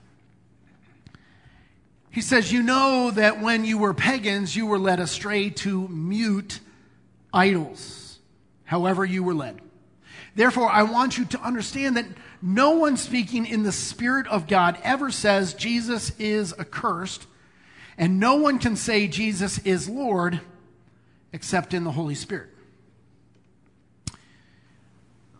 He 2.12 2.22
says, 2.22 2.52
You 2.52 2.64
know 2.64 3.12
that 3.12 3.42
when 3.42 3.66
you 3.66 3.78
were 3.78 3.94
pagans, 3.94 4.56
you 4.56 4.66
were 4.66 4.80
led 4.80 5.00
astray 5.00 5.50
to 5.52 5.88
mute 5.88 6.60
idols, 7.34 8.20
however 8.64 9.06
you 9.06 9.24
were 9.24 9.34
led. 9.34 9.62
Therefore, 10.36 10.70
I 10.70 10.84
want 10.84 11.18
you 11.18 11.26
to 11.26 11.42
understand 11.42 11.98
that 11.98 12.06
no 12.42 12.72
one 12.72 12.98
speaking 12.98 13.46
in 13.46 13.64
the 13.64 13.72
Spirit 13.72 14.28
of 14.28 14.48
God 14.48 14.78
ever 14.84 15.12
says 15.12 15.54
Jesus 15.54 16.12
is 16.20 16.54
accursed, 16.58 17.28
and 17.98 18.20
no 18.20 18.36
one 18.36 18.60
can 18.60 18.76
say 18.76 19.08
Jesus 19.08 19.60
is 19.60 19.90
Lord 19.90 20.40
except 21.34 21.74
in 21.74 21.84
the 21.84 21.92
Holy 21.92 22.16
Spirit. 22.16 22.50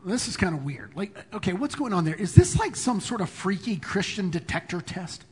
This 0.06 0.28
is 0.28 0.38
kind 0.38 0.56
of 0.56 0.64
weird. 0.64 0.96
Like, 0.96 1.16
okay, 1.34 1.54
what's 1.54 1.76
going 1.76 1.94
on 1.94 2.06
there? 2.06 2.16
Is 2.16 2.34
this 2.34 2.58
like 2.58 2.76
some 2.76 3.00
sort 3.00 3.22
of 3.22 3.30
freaky 3.30 3.76
Christian 3.76 4.30
detector 4.30 4.82
test? 4.82 5.24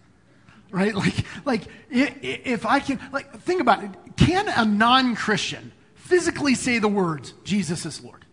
Right? 0.69 0.93
Like, 0.95 1.25
like 1.45 1.63
if 1.89 2.65
I 2.65 2.79
can, 2.79 2.99
like, 3.13 3.39
think 3.41 3.61
about 3.61 3.83
it. 3.83 3.91
Can 4.17 4.47
a 4.49 4.65
non 4.65 5.15
Christian 5.15 5.71
physically 6.07 6.55
say 6.55 6.79
the 6.79 6.87
words, 6.87 7.33
Jesus 7.43 7.85
is 7.85 8.01
Lord? 8.01 8.25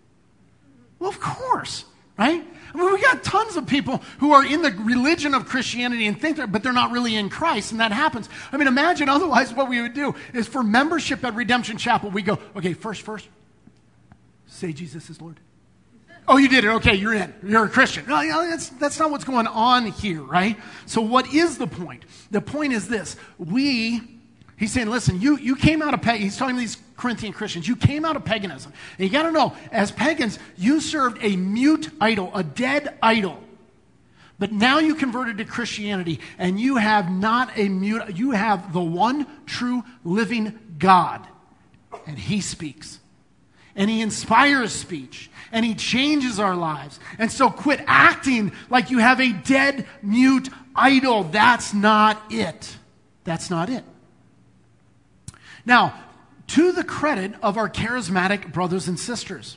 Well, 0.98 1.10
of 1.10 1.20
course, 1.20 1.84
right? 2.16 2.42
I 2.72 2.76
mean, 2.76 2.92
we 2.92 3.00
got 3.00 3.22
tons 3.22 3.56
of 3.56 3.66
people 3.66 4.00
who 4.18 4.32
are 4.32 4.44
in 4.44 4.62
the 4.62 4.70
religion 4.70 5.34
of 5.34 5.46
Christianity 5.46 6.06
and 6.06 6.20
think, 6.20 6.36
that, 6.36 6.52
but 6.52 6.62
they're 6.62 6.72
not 6.72 6.92
really 6.92 7.16
in 7.16 7.28
Christ, 7.28 7.72
and 7.72 7.80
that 7.80 7.92
happens. 7.92 8.28
I 8.52 8.56
mean, 8.56 8.68
imagine 8.68 9.08
otherwise 9.08 9.52
what 9.52 9.68
we 9.68 9.80
would 9.82 9.94
do 9.94 10.14
is 10.32 10.46
for 10.46 10.62
membership 10.62 11.24
at 11.24 11.34
Redemption 11.34 11.76
Chapel, 11.76 12.10
we 12.10 12.22
go, 12.22 12.38
okay, 12.56 12.72
first, 12.72 13.02
first, 13.02 13.28
say 14.46 14.72
Jesus 14.72 15.10
is 15.10 15.20
Lord. 15.20 15.38
Oh, 16.26 16.38
you 16.38 16.48
did 16.48 16.64
it. 16.64 16.68
Okay, 16.68 16.94
you're 16.94 17.12
in. 17.12 17.34
You're 17.46 17.66
a 17.66 17.68
Christian. 17.68 18.06
No, 18.06 18.20
that's, 18.48 18.70
that's 18.70 18.98
not 18.98 19.10
what's 19.10 19.24
going 19.24 19.46
on 19.46 19.86
here, 19.86 20.22
right? 20.22 20.56
So, 20.86 21.02
what 21.02 21.34
is 21.34 21.58
the 21.58 21.66
point? 21.66 22.04
The 22.30 22.40
point 22.40 22.72
is 22.72 22.88
this 22.88 23.16
we 23.38 24.14
He's 24.56 24.72
saying, 24.72 24.88
listen, 24.88 25.20
you, 25.20 25.36
you 25.38 25.56
came 25.56 25.82
out 25.82 25.94
of. 25.94 26.04
He's 26.16 26.36
talking 26.36 26.54
to 26.54 26.60
these 26.60 26.76
Corinthian 26.96 27.32
Christians. 27.32 27.66
You 27.66 27.76
came 27.76 28.04
out 28.04 28.16
of 28.16 28.24
paganism. 28.24 28.72
And 28.98 29.06
you 29.06 29.12
got 29.12 29.24
to 29.24 29.32
know, 29.32 29.54
as 29.72 29.90
pagans, 29.90 30.38
you 30.56 30.80
served 30.80 31.18
a 31.22 31.36
mute 31.36 31.90
idol, 32.00 32.30
a 32.34 32.42
dead 32.42 32.96
idol. 33.02 33.40
But 34.38 34.52
now 34.52 34.78
you 34.78 34.94
converted 34.94 35.38
to 35.38 35.44
Christianity 35.44 36.20
and 36.38 36.58
you 36.58 36.76
have 36.76 37.10
not 37.10 37.56
a 37.56 37.68
mute, 37.68 38.16
you 38.16 38.32
have 38.32 38.72
the 38.72 38.80
one 38.80 39.26
true 39.46 39.84
living 40.02 40.58
God. 40.78 41.26
And 42.06 42.18
He 42.18 42.40
speaks. 42.40 42.98
And 43.76 43.88
He 43.90 44.00
inspires 44.00 44.72
speech. 44.72 45.30
And 45.52 45.64
He 45.64 45.74
changes 45.74 46.40
our 46.40 46.56
lives. 46.56 46.98
And 47.18 47.30
so 47.30 47.50
quit 47.50 47.82
acting 47.86 48.52
like 48.70 48.90
you 48.90 48.98
have 48.98 49.20
a 49.20 49.32
dead, 49.32 49.86
mute 50.02 50.48
idol. 50.74 51.24
That's 51.24 51.72
not 51.72 52.20
it. 52.30 52.76
That's 53.22 53.50
not 53.50 53.70
it. 53.70 53.84
Now, 55.64 55.94
to 56.48 56.72
the 56.72 56.84
credit 56.84 57.32
of 57.42 57.56
our 57.56 57.68
charismatic 57.68 58.52
brothers 58.52 58.88
and 58.88 58.98
sisters, 58.98 59.56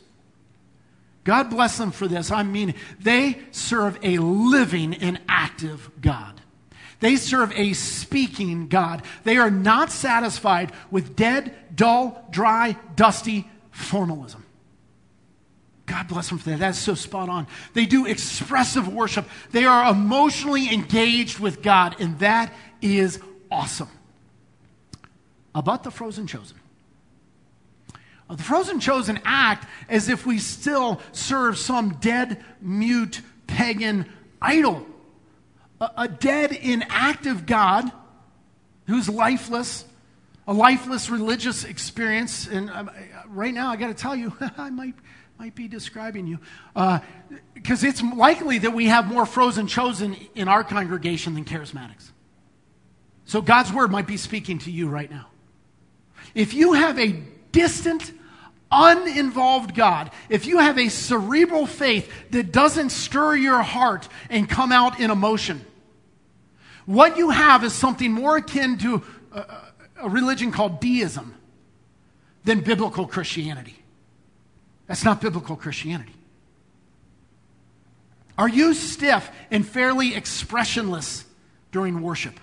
God 1.23 1.49
bless 1.49 1.77
them 1.77 1.91
for 1.91 2.07
this. 2.07 2.31
I 2.31 2.43
mean, 2.43 2.73
they 2.99 3.39
serve 3.51 3.99
a 4.01 4.17
living 4.17 4.93
and 4.93 5.19
active 5.27 5.91
God. 5.99 6.39
They 6.99 7.17
serve 7.17 7.51
a 7.53 7.73
speaking 7.73 8.69
God. 8.69 9.03
They 9.23 9.37
are 9.37 9.51
not 9.51 9.91
satisfied 9.91 10.71
with 10.89 11.15
dead, 11.15 11.53
dull, 11.75 12.25
dry, 12.31 12.77
dusty 12.95 13.49
formalism. 13.71 14.45
God 15.85 16.07
bless 16.07 16.29
them 16.29 16.37
for 16.37 16.49
that. 16.49 16.59
That's 16.59 16.79
so 16.79 16.95
spot 16.95 17.29
on. 17.29 17.47
They 17.73 17.85
do 17.85 18.05
expressive 18.05 18.93
worship. 18.93 19.27
They 19.51 19.65
are 19.65 19.91
emotionally 19.91 20.73
engaged 20.73 21.39
with 21.39 21.61
God, 21.61 21.95
and 21.99 22.19
that 22.19 22.53
is 22.81 23.19
awesome 23.49 23.89
about 25.55 25.83
the 25.83 25.91
frozen 25.91 26.27
chosen. 26.27 26.57
The 28.29 28.43
frozen 28.43 28.79
chosen 28.79 29.19
act 29.23 29.67
as 29.87 30.09
if 30.09 30.25
we 30.25 30.39
still 30.39 31.01
serve 31.13 31.57
some 31.57 31.97
dead, 32.01 32.43
mute, 32.59 33.21
pagan 33.47 34.05
idol. 34.41 34.85
A, 35.79 35.89
a 35.97 36.07
dead, 36.07 36.51
inactive 36.51 37.45
God 37.45 37.89
who's 38.87 39.07
lifeless, 39.07 39.85
a 40.45 40.53
lifeless 40.53 41.09
religious 41.09 41.63
experience. 41.63 42.47
And 42.47 42.69
uh, 42.69 42.85
right 43.27 43.53
now, 43.53 43.69
I 43.69 43.77
got 43.77 43.87
to 43.87 43.93
tell 43.93 44.15
you, 44.15 44.35
I 44.57 44.69
might, 44.71 44.95
might 45.39 45.55
be 45.55 45.69
describing 45.69 46.27
you. 46.27 46.39
Because 47.53 47.83
uh, 47.83 47.87
it's 47.87 48.01
likely 48.01 48.59
that 48.59 48.71
we 48.71 48.87
have 48.87 49.07
more 49.07 49.25
frozen 49.25 49.67
chosen 49.67 50.17
in 50.35 50.49
our 50.49 50.63
congregation 50.63 51.33
than 51.33 51.45
charismatics. 51.45 52.11
So 53.23 53.41
God's 53.41 53.71
word 53.71 53.91
might 53.91 54.07
be 54.07 54.17
speaking 54.17 54.59
to 54.59 54.71
you 54.71 54.87
right 54.87 55.11
now. 55.11 55.27
If 56.33 56.53
you 56.53 56.73
have 56.73 56.97
a 56.97 57.23
distant, 57.51 58.11
uninvolved 58.71 59.73
God, 59.75 60.11
if 60.29 60.45
you 60.45 60.59
have 60.59 60.77
a 60.77 60.89
cerebral 60.89 61.65
faith 61.65 62.11
that 62.31 62.51
doesn't 62.51 62.89
stir 62.89 63.35
your 63.35 63.61
heart 63.61 64.07
and 64.29 64.49
come 64.49 64.71
out 64.71 64.99
in 64.99 65.11
emotion, 65.11 65.65
what 66.85 67.17
you 67.17 67.29
have 67.29 67.63
is 67.63 67.73
something 67.73 68.11
more 68.11 68.37
akin 68.37 68.77
to 68.79 69.03
a, 69.31 69.45
a 70.03 70.09
religion 70.09 70.51
called 70.51 70.79
deism 70.79 71.35
than 72.43 72.61
biblical 72.61 73.05
Christianity. 73.05 73.75
That's 74.87 75.03
not 75.03 75.21
biblical 75.21 75.55
Christianity. 75.55 76.13
Are 78.37 78.47
you 78.47 78.73
stiff 78.73 79.29
and 79.51 79.67
fairly 79.67 80.15
expressionless 80.15 81.25
during 81.71 82.01
worship? 82.01 82.39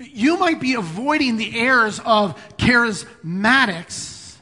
You 0.00 0.38
might 0.38 0.60
be 0.60 0.74
avoiding 0.74 1.36
the 1.36 1.58
errors 1.58 2.00
of 2.00 2.36
charismatics, 2.56 4.36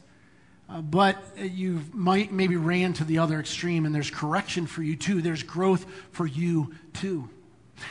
uh, 0.69 0.83
but 0.83 1.17
you 1.39 1.83
might 1.93 2.33
maybe 2.33 2.57
ran 2.57 2.93
to 2.95 3.05
the 3.05 3.19
other 3.19 3.41
extreme, 3.41 3.87
and 3.87 3.95
there's 3.95 4.11
correction 4.11 4.67
for 4.67 4.83
you 4.83 4.97
too. 4.97 5.23
There's 5.23 5.43
growth 5.43 5.87
for 6.13 6.27
you 6.27 6.75
too. 6.93 7.31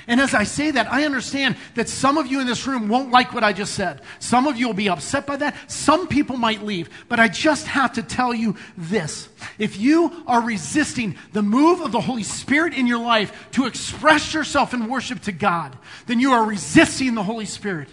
And 0.07 0.19
as 0.19 0.33
I 0.33 0.43
say 0.43 0.71
that, 0.71 0.91
I 0.91 1.05
understand 1.05 1.57
that 1.75 1.89
some 1.89 2.17
of 2.17 2.27
you 2.27 2.39
in 2.39 2.47
this 2.47 2.65
room 2.67 2.89
won't 2.89 3.11
like 3.11 3.33
what 3.33 3.43
I 3.43 3.53
just 3.53 3.73
said. 3.73 4.01
Some 4.19 4.47
of 4.47 4.57
you 4.57 4.67
will 4.67 4.73
be 4.73 4.89
upset 4.89 5.25
by 5.25 5.37
that. 5.37 5.55
Some 5.71 6.07
people 6.07 6.37
might 6.37 6.63
leave. 6.63 6.89
But 7.07 7.19
I 7.19 7.27
just 7.27 7.67
have 7.67 7.93
to 7.93 8.03
tell 8.03 8.33
you 8.33 8.55
this. 8.77 9.29
If 9.57 9.77
you 9.77 10.23
are 10.27 10.41
resisting 10.41 11.15
the 11.33 11.41
move 11.41 11.81
of 11.81 11.91
the 11.91 12.01
Holy 12.01 12.23
Spirit 12.23 12.73
in 12.73 12.87
your 12.87 12.99
life 12.99 13.49
to 13.51 13.65
express 13.65 14.33
yourself 14.33 14.73
in 14.73 14.87
worship 14.87 15.21
to 15.23 15.31
God, 15.31 15.77
then 16.07 16.19
you 16.19 16.31
are 16.31 16.45
resisting 16.45 17.15
the 17.15 17.23
Holy 17.23 17.45
Spirit. 17.45 17.89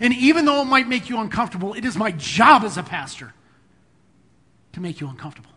And 0.00 0.12
even 0.14 0.44
though 0.44 0.62
it 0.62 0.66
might 0.66 0.88
make 0.88 1.08
you 1.08 1.18
uncomfortable, 1.18 1.74
it 1.74 1.84
is 1.84 1.96
my 1.96 2.10
job 2.12 2.64
as 2.64 2.76
a 2.76 2.82
pastor 2.82 3.32
to 4.72 4.80
make 4.80 5.00
you 5.00 5.08
uncomfortable. 5.08 5.50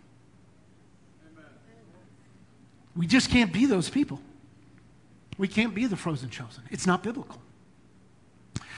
We 2.95 3.07
just 3.07 3.29
can't 3.29 3.51
be 3.51 3.65
those 3.65 3.89
people. 3.89 4.19
We 5.39 5.47
can't 5.47 5.73
be 5.73 5.87
the 5.87 5.95
frozen 5.95 6.29
chosen. 6.29 6.63
It's 6.69 6.85
not 6.85 7.01
biblical. 7.01 7.41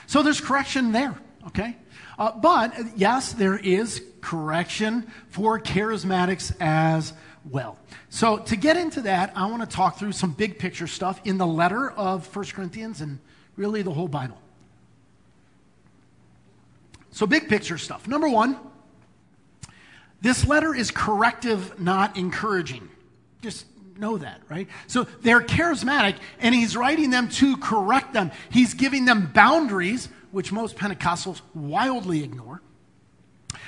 So 0.06 0.24
there's 0.24 0.40
correction 0.40 0.92
there, 0.92 1.18
okay? 1.48 1.76
Uh, 2.20 2.32
but 2.32 2.74
yes, 2.96 3.34
there 3.34 3.58
is 3.58 4.02
correction 4.22 5.12
for 5.30 5.60
charismatics 5.60 6.56
as 6.62 7.14
well. 7.50 7.78
So 8.10 8.38
to 8.38 8.56
get 8.56 8.78
into 8.78 9.02
that, 9.02 9.34
I 9.36 9.48
want 9.48 9.68
to 9.68 9.76
talk 9.76 9.98
through 9.98 10.12
some 10.12 10.32
big 10.32 10.60
picture 10.60 10.88
stuff 10.88 11.20
in 11.26 11.38
the 11.38 11.48
letter 11.48 11.90
of 11.90 12.34
1 12.34 12.46
Corinthians 12.46 13.02
and 13.02 13.18
really 13.58 13.82
the 13.82 13.92
whole 13.92 14.08
Bible. 14.08 14.38
So, 17.14 17.28
big 17.28 17.50
picture 17.50 17.78
stuff. 17.78 18.08
Number 18.08 18.30
one, 18.30 18.58
this 20.22 20.48
letter 20.48 20.74
is 20.74 20.92
corrective, 20.92 21.78
not 21.78 22.16
encouraging. 22.16 22.88
Just 23.42 23.66
know 24.02 24.18
that, 24.18 24.42
right? 24.50 24.68
So 24.88 25.06
they're 25.22 25.40
charismatic, 25.40 26.18
and 26.40 26.54
he's 26.54 26.76
writing 26.76 27.12
them 27.12 27.30
to 27.30 27.56
correct 27.58 28.14
them. 28.14 28.32
He's 28.50 28.74
giving 28.74 29.06
them 29.06 29.32
boundaries, 29.34 30.10
which 30.32 30.52
most 30.52 30.76
Pentecostals 30.76 31.40
wildly 31.54 32.24
ignore. 32.24 32.62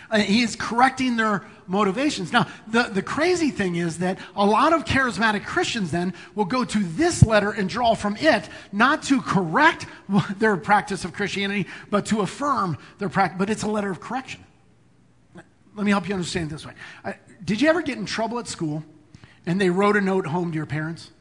Uh, 0.09 0.19
he 0.19 0.41
is 0.41 0.55
correcting 0.55 1.15
their 1.15 1.43
motivations. 1.65 2.33
Now, 2.33 2.47
the, 2.67 2.83
the 2.83 3.01
crazy 3.01 3.51
thing 3.51 3.75
is 3.75 3.99
that 3.99 4.19
a 4.35 4.45
lot 4.45 4.73
of 4.73 4.85
charismatic 4.85 5.45
Christians 5.45 5.91
then 5.91 6.13
will 6.35 6.45
go 6.45 6.65
to 6.65 6.79
this 6.79 7.23
letter 7.23 7.51
and 7.51 7.69
draw 7.69 7.95
from 7.95 8.15
it, 8.17 8.47
not 8.71 9.03
to 9.03 9.21
correct 9.21 9.85
their 10.37 10.57
practice 10.57 11.05
of 11.05 11.13
Christianity, 11.13 11.67
but 11.89 12.07
to 12.07 12.21
affirm 12.21 12.77
their 12.97 13.09
practice. 13.09 13.37
But 13.39 13.49
it's 13.49 13.63
a 13.63 13.69
letter 13.69 13.91
of 13.91 13.99
correction. 13.99 14.43
Let 15.75 15.85
me 15.85 15.91
help 15.91 16.07
you 16.07 16.13
understand 16.13 16.49
this 16.49 16.65
way. 16.65 16.73
Uh, 17.03 17.13
did 17.43 17.61
you 17.61 17.69
ever 17.69 17.81
get 17.81 17.97
in 17.97 18.05
trouble 18.05 18.39
at 18.39 18.47
school 18.47 18.83
and 19.45 19.59
they 19.59 19.69
wrote 19.69 19.97
a 19.97 20.01
note 20.01 20.25
home 20.25 20.51
to 20.51 20.55
your 20.55 20.65
parents. 20.65 21.11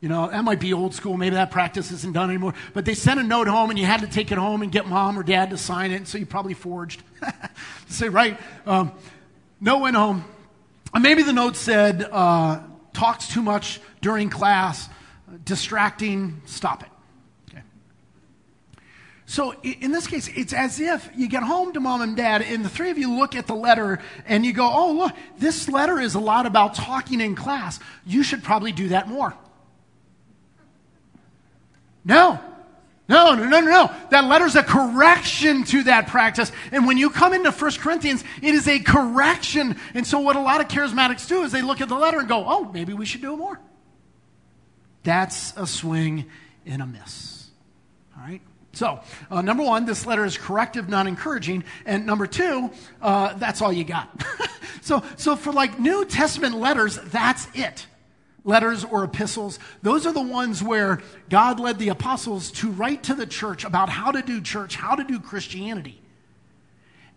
You 0.00 0.08
know, 0.08 0.28
that 0.28 0.44
might 0.44 0.60
be 0.60 0.72
old 0.72 0.94
school. 0.94 1.16
Maybe 1.16 1.34
that 1.34 1.50
practice 1.50 1.90
isn't 1.90 2.12
done 2.12 2.30
anymore. 2.30 2.54
But 2.72 2.84
they 2.84 2.94
sent 2.94 3.18
a 3.18 3.22
note 3.24 3.48
home 3.48 3.70
and 3.70 3.78
you 3.78 3.84
had 3.84 4.00
to 4.02 4.06
take 4.06 4.30
it 4.30 4.38
home 4.38 4.62
and 4.62 4.70
get 4.70 4.86
mom 4.86 5.18
or 5.18 5.24
dad 5.24 5.50
to 5.50 5.56
sign 5.56 5.90
it. 5.90 6.06
So 6.06 6.18
you 6.18 6.26
probably 6.26 6.54
forged. 6.54 7.02
Say, 7.88 8.08
right? 8.08 8.38
Um, 8.64 8.92
note 9.60 9.78
went 9.78 9.96
home. 9.96 10.24
And 10.94 11.02
maybe 11.02 11.22
the 11.22 11.32
note 11.32 11.56
said, 11.56 12.02
uh, 12.02 12.60
talks 12.92 13.28
too 13.28 13.42
much 13.42 13.80
during 14.00 14.30
class, 14.30 14.88
distracting, 15.44 16.42
stop 16.46 16.82
it. 16.84 16.88
So 19.28 19.52
in 19.62 19.92
this 19.92 20.06
case, 20.06 20.26
it's 20.34 20.54
as 20.54 20.80
if 20.80 21.06
you 21.14 21.28
get 21.28 21.42
home 21.42 21.74
to 21.74 21.80
mom 21.80 22.00
and 22.00 22.16
dad, 22.16 22.40
and 22.40 22.64
the 22.64 22.70
three 22.70 22.88
of 22.88 22.96
you 22.96 23.12
look 23.12 23.34
at 23.36 23.46
the 23.46 23.54
letter 23.54 23.98
and 24.24 24.44
you 24.44 24.54
go, 24.54 24.66
Oh, 24.72 24.92
look, 24.92 25.12
this 25.36 25.68
letter 25.68 26.00
is 26.00 26.14
a 26.14 26.18
lot 26.18 26.46
about 26.46 26.74
talking 26.74 27.20
in 27.20 27.36
class. 27.36 27.78
You 28.06 28.22
should 28.22 28.42
probably 28.42 28.72
do 28.72 28.88
that 28.88 29.06
more. 29.06 29.34
No. 32.06 32.40
No, 33.06 33.34
no, 33.34 33.44
no, 33.44 33.60
no, 33.60 33.94
That 34.10 34.24
letter's 34.24 34.56
a 34.56 34.62
correction 34.62 35.64
to 35.64 35.82
that 35.84 36.06
practice. 36.06 36.50
And 36.72 36.86
when 36.86 36.96
you 36.96 37.10
come 37.10 37.34
into 37.34 37.50
1 37.50 37.70
Corinthians, 37.72 38.24
it 38.40 38.54
is 38.54 38.66
a 38.66 38.78
correction. 38.78 39.76
And 39.92 40.06
so 40.06 40.20
what 40.20 40.36
a 40.36 40.40
lot 40.40 40.62
of 40.62 40.68
charismatics 40.68 41.28
do 41.28 41.42
is 41.42 41.52
they 41.52 41.60
look 41.60 41.82
at 41.82 41.90
the 41.90 41.96
letter 41.96 42.18
and 42.18 42.28
go, 42.28 42.46
oh, 42.48 42.70
maybe 42.72 42.94
we 42.94 43.04
should 43.04 43.20
do 43.20 43.34
it 43.34 43.36
more. 43.36 43.60
That's 45.02 45.54
a 45.54 45.66
swing 45.66 46.30
and 46.64 46.80
a 46.80 46.86
miss. 46.86 47.50
All 48.16 48.24
right? 48.24 48.40
So, 48.78 49.00
uh, 49.28 49.42
number 49.42 49.64
one, 49.64 49.86
this 49.86 50.06
letter 50.06 50.24
is 50.24 50.38
corrective, 50.38 50.88
not 50.88 51.08
encouraging. 51.08 51.64
And 51.84 52.06
number 52.06 52.28
two, 52.28 52.70
uh, 53.02 53.34
that's 53.34 53.60
all 53.60 53.72
you 53.72 53.82
got. 53.82 54.24
so, 54.82 55.02
so, 55.16 55.34
for 55.34 55.52
like 55.52 55.80
New 55.80 56.04
Testament 56.04 56.54
letters, 56.54 56.96
that's 57.06 57.48
it. 57.54 57.88
Letters 58.44 58.84
or 58.84 59.02
epistles, 59.02 59.58
those 59.82 60.06
are 60.06 60.12
the 60.12 60.22
ones 60.22 60.62
where 60.62 61.02
God 61.28 61.58
led 61.58 61.80
the 61.80 61.88
apostles 61.88 62.52
to 62.52 62.70
write 62.70 63.02
to 63.02 63.14
the 63.14 63.26
church 63.26 63.64
about 63.64 63.88
how 63.88 64.12
to 64.12 64.22
do 64.22 64.40
church, 64.40 64.76
how 64.76 64.94
to 64.94 65.02
do 65.02 65.18
Christianity. 65.18 66.00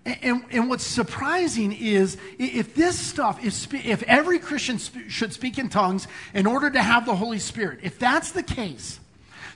And, 0.04 0.44
and, 0.50 0.68
what's 0.68 0.84
surprising 0.84 1.74
is 1.74 2.18
if 2.40 2.74
this 2.74 2.98
stuff, 2.98 3.40
if, 3.46 3.72
if 3.72 4.02
every 4.02 4.40
Christian 4.40 4.80
sp- 4.82 5.06
should 5.10 5.32
speak 5.32 5.60
in 5.60 5.70
tongues 5.70 6.08
in 6.34 6.48
order 6.48 6.72
to 6.72 6.82
have 6.82 7.06
the 7.06 7.16
Holy 7.16 7.38
Spirit, 7.38 7.82
if 7.84 8.00
that's 8.00 8.32
the 8.32 8.42
case, 8.42 9.00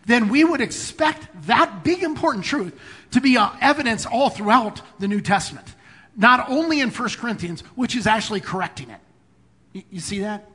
then 0.05 0.29
we 0.29 0.43
would 0.43 0.61
expect 0.61 1.27
that 1.47 1.83
big 1.83 2.03
important 2.03 2.45
truth 2.45 2.77
to 3.11 3.21
be 3.21 3.37
uh, 3.37 3.49
evidence 3.61 4.05
all 4.05 4.29
throughout 4.29 4.81
the 4.99 5.07
New 5.07 5.21
Testament, 5.21 5.67
not 6.15 6.49
only 6.49 6.79
in 6.79 6.89
1 6.89 7.09
Corinthians, 7.17 7.61
which 7.75 7.95
is 7.95 8.07
actually 8.07 8.41
correcting 8.41 8.89
it. 8.89 8.99
You, 9.73 9.83
you 9.91 9.99
see 9.99 10.19
that? 10.19 10.49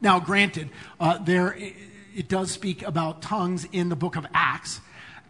Now, 0.00 0.20
granted, 0.20 0.70
uh, 1.00 1.18
there 1.18 1.52
it, 1.54 1.74
it 2.14 2.28
does 2.28 2.50
speak 2.50 2.82
about 2.82 3.22
tongues 3.22 3.66
in 3.72 3.88
the 3.88 3.96
book 3.96 4.16
of 4.16 4.26
Acts. 4.34 4.80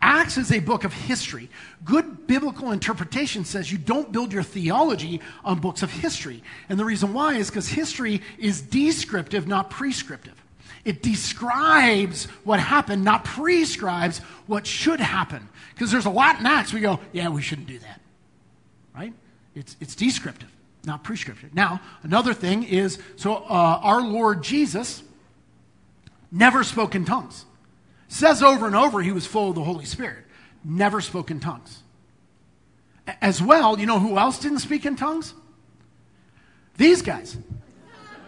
Acts 0.03 0.37
is 0.37 0.53
a 0.53 0.59
book 0.59 0.85
of 0.85 0.93
history. 0.93 1.49
Good 1.85 2.27
biblical 2.27 2.73
interpretation 2.73 3.45
says 3.45 3.73
you 3.73 3.79
don't 3.79 4.13
build 4.13 4.33
your 4.33 4.43
theology 4.43 5.21
on 5.45 5.59
books 5.59 5.83
of 5.83 5.91
history. 5.91 6.43
And 6.69 6.79
the 6.79 6.85
reason 6.85 7.13
why 7.13 7.35
is 7.35 7.49
because 7.49 7.69
history 7.69 8.23
is 8.39 8.61
descriptive, 8.61 9.47
not 9.47 9.71
prescriptive. 9.71 10.43
It 10.87 11.03
describes 11.03 12.27
what 12.45 12.61
happened, 12.61 13.03
not 13.03 13.25
prescribes 13.25 14.19
what 14.47 14.69
should 14.69 15.01
happen. 15.01 15.49
Because 15.75 15.91
there's 15.91 16.07
a 16.07 16.11
lot 16.11 16.39
in 16.39 16.47
Acts 16.47 16.73
we 16.73 16.79
go, 16.79 17.01
yeah, 17.13 17.29
we 17.29 17.43
shouldn't 17.43 17.67
do 17.67 17.81
that. 17.81 18.01
Right? 18.95 19.13
It's, 19.57 19.77
it's 19.81 19.97
descriptive, 19.97 20.49
not 20.85 21.03
prescriptive. 21.03 21.53
Now, 21.53 21.81
another 22.05 22.33
thing 22.33 22.63
is 22.63 23.01
so 23.17 23.35
uh, 23.35 23.81
our 23.83 24.01
Lord 24.01 24.45
Jesus 24.45 25.03
never 26.31 26.63
spoke 26.63 26.95
in 26.95 27.05
tongues. 27.05 27.45
Says 28.07 28.41
over 28.41 28.69
and 28.69 28.77
over 28.77 29.03
he 29.03 29.11
was 29.11 29.27
full 29.27 29.49
of 29.49 29.57
the 29.57 29.65
Holy 29.65 29.87
Spirit. 29.87 30.25
Never 30.65 31.01
spoke 31.01 31.33
in 31.33 31.41
tongues. 31.41 31.83
As 33.21 33.43
well, 33.43 33.77
you 33.77 33.87
know 33.87 33.99
who 33.99 34.19
else 34.19 34.39
didn't 34.39 34.61
speak 34.61 34.87
in 34.87 34.95
tongues? 34.95 35.35
These 36.77 37.03
guys. 37.03 37.37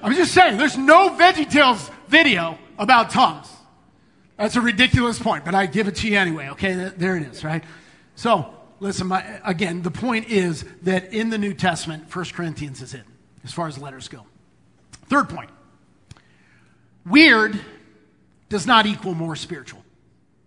I'm 0.03 0.15
just 0.15 0.35
saying, 0.35 0.57
there's 0.59 0.77
no 0.77 1.11
VeggieTales 1.11 1.93
video 2.09 2.59
about 2.79 3.11
tongues. 3.11 3.49
That's 4.37 4.57
a 4.57 4.61
ridiculous 4.61 5.19
point, 5.19 5.45
but 5.45 5.55
I 5.55 5.67
give 5.67 5.89
it 5.89 5.97
to 5.97 6.09
you 6.09 6.17
anyway, 6.17 6.49
okay? 6.51 6.93
There 6.97 7.17
it 7.17 7.25
is, 7.25 7.43
right? 7.43 7.65
So, 8.15 8.55
listen, 8.81 9.09
my, 9.09 9.41
again, 9.45 9.83
the 9.83 9.91
point 9.91 10.29
is 10.29 10.65
that 10.83 11.13
in 11.13 11.31
the 11.31 11.39
New 11.39 11.55
Testament, 11.55 12.15
1 12.15 12.25
Corinthians 12.27 12.81
is 12.83 12.95
it, 12.95 13.03
as 13.45 13.53
far 13.53 13.67
as 13.67 13.79
letters 13.79 14.09
go. 14.09 14.27
Third 15.09 15.29
point 15.29 15.51
weird 17.07 17.59
does 18.49 18.67
not 18.67 18.87
equal 18.87 19.15
more 19.15 19.35
spiritual. 19.35 19.83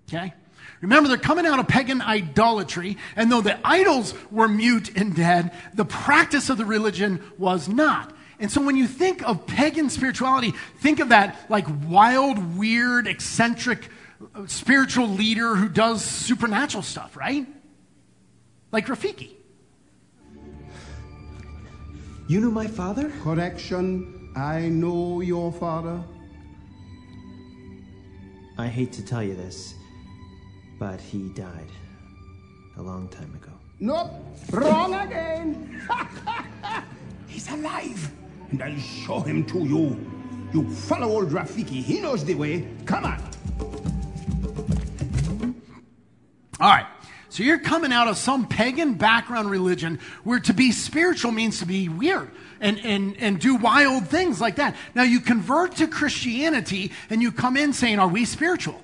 Okay? 0.07 0.33
Remember, 0.81 1.07
they're 1.07 1.17
coming 1.17 1.45
out 1.45 1.59
of 1.59 1.67
pagan 1.67 2.01
idolatry, 2.01 2.97
and 3.15 3.31
though 3.31 3.41
the 3.41 3.59
idols 3.63 4.13
were 4.31 4.47
mute 4.47 4.95
and 4.95 5.15
dead, 5.15 5.51
the 5.73 5.85
practice 5.85 6.49
of 6.49 6.57
the 6.57 6.65
religion 6.65 7.21
was 7.37 7.69
not. 7.69 8.15
And 8.41 8.51
so 8.51 8.59
when 8.59 8.75
you 8.75 8.87
think 8.87 9.21
of 9.21 9.45
pagan 9.45 9.89
spirituality, 9.91 10.53
think 10.79 10.99
of 10.99 11.09
that 11.09 11.45
like 11.47 11.67
wild, 11.87 12.57
weird, 12.57 13.05
eccentric 13.05 13.87
uh, 14.35 14.47
spiritual 14.47 15.07
leader 15.07 15.55
who 15.55 15.69
does 15.69 16.03
supernatural 16.03 16.81
stuff, 16.81 17.15
right? 17.15 17.45
Like 18.71 18.87
Rafiki. 18.87 19.35
You 22.27 22.39
knew 22.39 22.49
my 22.49 22.65
father? 22.65 23.11
Correction, 23.21 24.31
I 24.35 24.61
know 24.61 25.21
your 25.21 25.51
father. 25.51 26.03
I 28.57 28.67
hate 28.67 28.91
to 28.93 29.05
tell 29.05 29.21
you 29.21 29.35
this, 29.35 29.75
but 30.79 30.99
he 30.99 31.29
died 31.29 31.69
a 32.77 32.81
long 32.81 33.07
time 33.09 33.35
ago. 33.35 33.51
Nope, 33.79 34.11
wrong 34.51 34.95
again. 34.95 35.81
He's 37.27 37.49
alive, 37.49 38.11
and 38.51 38.61
I'll 38.61 38.77
show 38.77 39.19
him 39.21 39.45
to 39.45 39.59
you. 39.59 39.97
You 40.53 40.69
follow 40.69 41.07
old 41.07 41.29
Rafiki. 41.29 41.81
He 41.81 41.99
knows 41.99 42.25
the 42.25 42.35
way. 42.35 42.67
Come 42.85 43.05
on. 43.05 43.21
All 46.59 46.69
right. 46.69 46.85
So 47.29 47.43
you're 47.43 47.59
coming 47.59 47.93
out 47.93 48.09
of 48.09 48.17
some 48.17 48.45
pagan 48.45 48.95
background 48.95 49.49
religion 49.49 49.99
where 50.25 50.41
to 50.41 50.53
be 50.53 50.73
spiritual 50.73 51.31
means 51.31 51.59
to 51.59 51.65
be 51.65 51.87
weird 51.87 52.29
and, 52.59 52.77
and, 52.79 53.15
and 53.17 53.39
do 53.39 53.55
wild 53.55 54.09
things 54.09 54.41
like 54.41 54.57
that. 54.57 54.75
Now 54.93 55.03
you 55.03 55.21
convert 55.21 55.77
to 55.77 55.87
Christianity 55.87 56.91
and 57.09 57.21
you 57.21 57.31
come 57.31 57.55
in 57.55 57.71
saying, 57.71 57.99
Are 57.99 58.07
we 58.07 58.25
spiritual? 58.25 58.83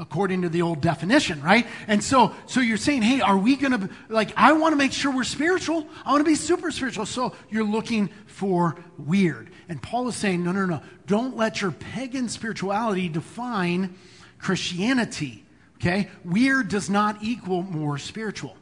According 0.00 0.42
to 0.42 0.48
the 0.48 0.62
old 0.62 0.80
definition, 0.80 1.42
right? 1.42 1.66
And 1.86 2.02
so, 2.02 2.34
so 2.46 2.60
you're 2.60 2.78
saying, 2.78 3.02
hey, 3.02 3.20
are 3.20 3.36
we 3.36 3.54
gonna, 3.54 3.90
like, 4.08 4.32
I 4.34 4.52
wanna 4.52 4.76
make 4.76 4.92
sure 4.92 5.14
we're 5.14 5.24
spiritual. 5.24 5.86
I 6.06 6.12
wanna 6.12 6.24
be 6.24 6.36
super 6.36 6.70
spiritual. 6.70 7.04
So 7.04 7.34
you're 7.50 7.64
looking 7.64 8.08
for 8.24 8.76
weird. 8.96 9.50
And 9.68 9.82
Paul 9.82 10.08
is 10.08 10.16
saying, 10.16 10.42
no, 10.42 10.52
no, 10.52 10.64
no. 10.64 10.80
Don't 11.06 11.36
let 11.36 11.60
your 11.60 11.70
pagan 11.70 12.30
spirituality 12.30 13.10
define 13.10 13.94
Christianity. 14.38 15.44
Okay? 15.76 16.08
Weird 16.24 16.68
does 16.68 16.88
not 16.88 17.22
equal 17.22 17.62
more 17.62 17.98
spiritual. 17.98 18.56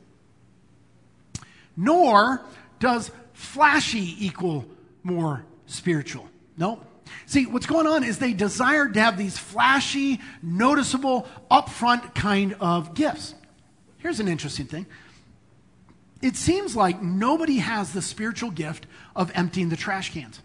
Nor 1.77 2.43
does 2.81 3.13
flashy 3.33 4.27
equal 4.27 4.67
more 5.05 5.45
spiritual. 5.67 6.29
No. 6.57 6.81
See, 7.27 7.47
what's 7.47 7.67
going 7.67 7.87
on 7.87 8.05
is 8.05 8.19
they 8.19 8.33
desired 8.33 8.95
to 8.95 9.01
have 9.01 9.19
these 9.19 9.39
flashy, 9.39 10.21
noticeable, 10.43 11.27
upfront 11.51 12.15
kind 12.15 12.57
of 12.61 12.95
gifts. 12.95 13.35
Here's 13.99 14.21
an 14.21 14.29
interesting 14.29 14.67
thing. 14.67 14.87
It 16.23 16.37
seems 16.37 16.75
like 16.75 17.03
nobody 17.03 17.59
has 17.59 17.93
the 17.93 18.03
spiritual 18.03 18.51
gift 18.51 18.87
of 19.15 19.31
emptying 19.35 19.69
the 19.69 19.77
trash 19.77 20.13
cans. 20.13 20.41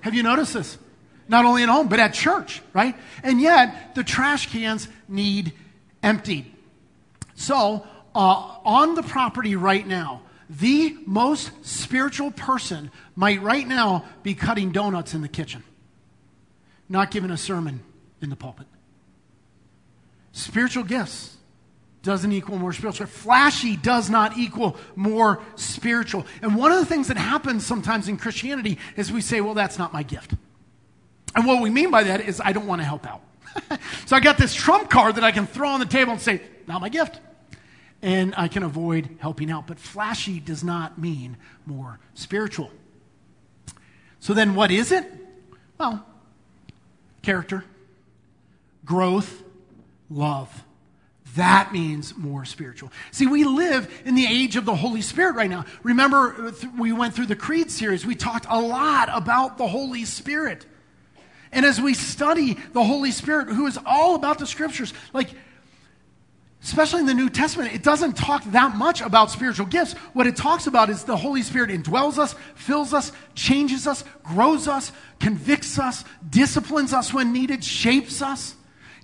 Have 0.00 0.14
you 0.14 0.22
noticed 0.22 0.54
this? 0.54 0.78
not 1.30 1.44
only 1.44 1.62
at 1.62 1.68
home, 1.68 1.86
but 1.86 2.00
at 2.00 2.12
church, 2.12 2.60
right? 2.72 2.96
And 3.22 3.40
yet, 3.40 3.94
the 3.94 4.02
trash 4.02 4.50
cans 4.50 4.88
need 5.08 5.52
emptied. 6.02 6.52
So, 7.36 7.86
uh, 8.16 8.58
on 8.64 8.96
the 8.96 9.04
property 9.04 9.54
right 9.54 9.86
now, 9.86 10.22
the 10.50 10.96
most 11.06 11.52
spiritual 11.64 12.32
person 12.32 12.90
might 13.14 13.40
right 13.40 13.66
now 13.66 14.04
be 14.24 14.34
cutting 14.34 14.72
donuts 14.72 15.14
in 15.14 15.22
the 15.22 15.28
kitchen, 15.28 15.62
not 16.88 17.12
giving 17.12 17.30
a 17.30 17.36
sermon 17.36 17.80
in 18.20 18.30
the 18.30 18.36
pulpit. 18.36 18.66
Spiritual 20.32 20.82
gifts 20.82 21.36
doesn't 22.02 22.32
equal 22.32 22.58
more 22.58 22.72
spiritual. 22.72 23.06
Flashy 23.06 23.76
does 23.76 24.10
not 24.10 24.36
equal 24.36 24.76
more 24.96 25.40
spiritual. 25.54 26.26
And 26.42 26.56
one 26.56 26.72
of 26.72 26.78
the 26.78 26.86
things 26.86 27.08
that 27.08 27.16
happens 27.16 27.64
sometimes 27.64 28.08
in 28.08 28.16
Christianity 28.16 28.78
is 28.96 29.12
we 29.12 29.20
say, 29.20 29.40
well, 29.40 29.54
that's 29.54 29.78
not 29.78 29.92
my 29.92 30.02
gift. 30.02 30.34
And 31.36 31.46
what 31.46 31.62
we 31.62 31.70
mean 31.70 31.92
by 31.92 32.02
that 32.04 32.22
is 32.22 32.40
I 32.44 32.52
don't 32.52 32.66
want 32.66 32.80
to 32.80 32.86
help 32.86 33.06
out. 33.06 33.22
so 34.06 34.16
I 34.16 34.20
got 34.20 34.36
this 34.36 34.52
trump 34.52 34.90
card 34.90 35.14
that 35.14 35.24
I 35.24 35.30
can 35.30 35.46
throw 35.46 35.68
on 35.68 35.78
the 35.78 35.86
table 35.86 36.12
and 36.12 36.20
say, 36.20 36.42
not 36.66 36.80
my 36.80 36.88
gift. 36.88 37.20
And 38.02 38.34
I 38.36 38.48
can 38.48 38.62
avoid 38.62 39.18
helping 39.20 39.50
out. 39.50 39.66
But 39.66 39.78
flashy 39.78 40.40
does 40.40 40.64
not 40.64 40.98
mean 40.98 41.36
more 41.66 41.98
spiritual. 42.14 42.70
So 44.20 44.34
then 44.34 44.54
what 44.54 44.70
is 44.70 44.92
it? 44.92 45.04
Well, 45.78 46.04
character, 47.22 47.64
growth, 48.84 49.42
love. 50.10 50.64
That 51.36 51.72
means 51.72 52.16
more 52.16 52.44
spiritual. 52.44 52.90
See, 53.12 53.26
we 53.26 53.44
live 53.44 54.02
in 54.04 54.14
the 54.14 54.26
age 54.26 54.56
of 54.56 54.64
the 54.64 54.74
Holy 54.74 55.00
Spirit 55.00 55.36
right 55.36 55.48
now. 55.48 55.64
Remember, 55.82 56.52
we 56.76 56.92
went 56.92 57.14
through 57.14 57.26
the 57.26 57.36
Creed 57.36 57.70
series. 57.70 58.04
We 58.04 58.16
talked 58.16 58.46
a 58.48 58.60
lot 58.60 59.08
about 59.12 59.56
the 59.56 59.68
Holy 59.68 60.04
Spirit. 60.04 60.66
And 61.52 61.64
as 61.64 61.80
we 61.80 61.94
study 61.94 62.54
the 62.72 62.82
Holy 62.82 63.12
Spirit, 63.12 63.48
who 63.48 63.66
is 63.66 63.78
all 63.86 64.16
about 64.16 64.38
the 64.38 64.46
scriptures, 64.46 64.92
like, 65.12 65.30
especially 66.62 67.00
in 67.00 67.06
the 67.06 67.14
New 67.14 67.30
Testament, 67.30 67.74
it 67.74 67.82
doesn't 67.82 68.16
talk 68.16 68.44
that 68.52 68.76
much 68.76 69.00
about 69.00 69.30
spiritual 69.30 69.66
gifts. 69.66 69.94
What 70.12 70.26
it 70.26 70.36
talks 70.36 70.66
about 70.66 70.90
is 70.90 71.04
the 71.04 71.16
Holy 71.16 71.42
Spirit 71.42 71.70
indwells 71.70 72.18
us, 72.18 72.34
fills 72.54 72.92
us, 72.92 73.12
changes 73.34 73.86
us, 73.86 74.04
grows 74.22 74.68
us, 74.68 74.92
convicts 75.20 75.78
us, 75.78 76.04
disciplines 76.28 76.92
us 76.92 77.14
when 77.14 77.32
needed, 77.32 77.64
shapes 77.64 78.20
us, 78.20 78.56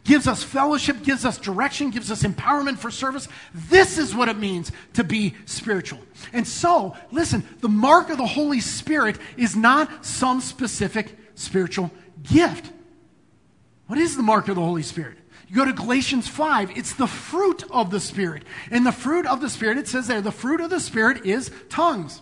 gives 0.04 0.26
us 0.28 0.42
fellowship, 0.42 1.02
gives 1.02 1.24
us 1.24 1.38
direction, 1.38 1.90
gives 1.90 2.10
us 2.10 2.24
empowerment 2.24 2.78
for 2.78 2.90
service. 2.90 3.26
This 3.54 3.96
is 3.96 4.14
what 4.14 4.28
it 4.28 4.36
means 4.36 4.70
to 4.92 5.02
be 5.02 5.34
spiritual. 5.46 6.00
And 6.34 6.46
so, 6.46 6.94
listen, 7.10 7.42
the 7.60 7.68
mark 7.70 8.10
of 8.10 8.18
the 8.18 8.26
Holy 8.26 8.60
Spirit 8.60 9.18
is 9.38 9.56
not 9.56 10.04
some 10.04 10.42
specific 10.42 11.16
spiritual 11.34 11.90
gift. 12.22 12.70
What 13.86 13.98
is 13.98 14.16
the 14.16 14.22
mark 14.22 14.48
of 14.48 14.56
the 14.56 14.62
Holy 14.62 14.82
Spirit? 14.82 15.16
You 15.48 15.54
go 15.54 15.64
to 15.64 15.72
Galatians 15.72 16.26
5, 16.26 16.76
it's 16.76 16.94
the 16.94 17.06
fruit 17.06 17.64
of 17.70 17.90
the 17.90 18.00
Spirit. 18.00 18.42
And 18.70 18.84
the 18.84 18.92
fruit 18.92 19.26
of 19.26 19.40
the 19.40 19.48
Spirit, 19.48 19.78
it 19.78 19.86
says 19.86 20.08
there, 20.08 20.20
the 20.20 20.32
fruit 20.32 20.60
of 20.60 20.70
the 20.70 20.80
Spirit 20.80 21.24
is 21.24 21.52
tongues. 21.68 22.20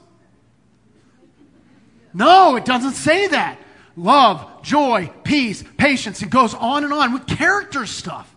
No, 2.13 2.57
it 2.57 2.65
doesn't 2.65 2.93
say 2.93 3.27
that. 3.29 3.59
Love, 3.97 4.63
joy, 4.63 5.11
peace, 5.23 5.65
patience. 5.79 6.21
It 6.23 6.31
goes 6.31 6.53
on 6.55 6.85
and 6.85 6.93
on 6.93 7.13
with 7.13 7.27
character 7.27 7.87
stuff. 7.87 8.31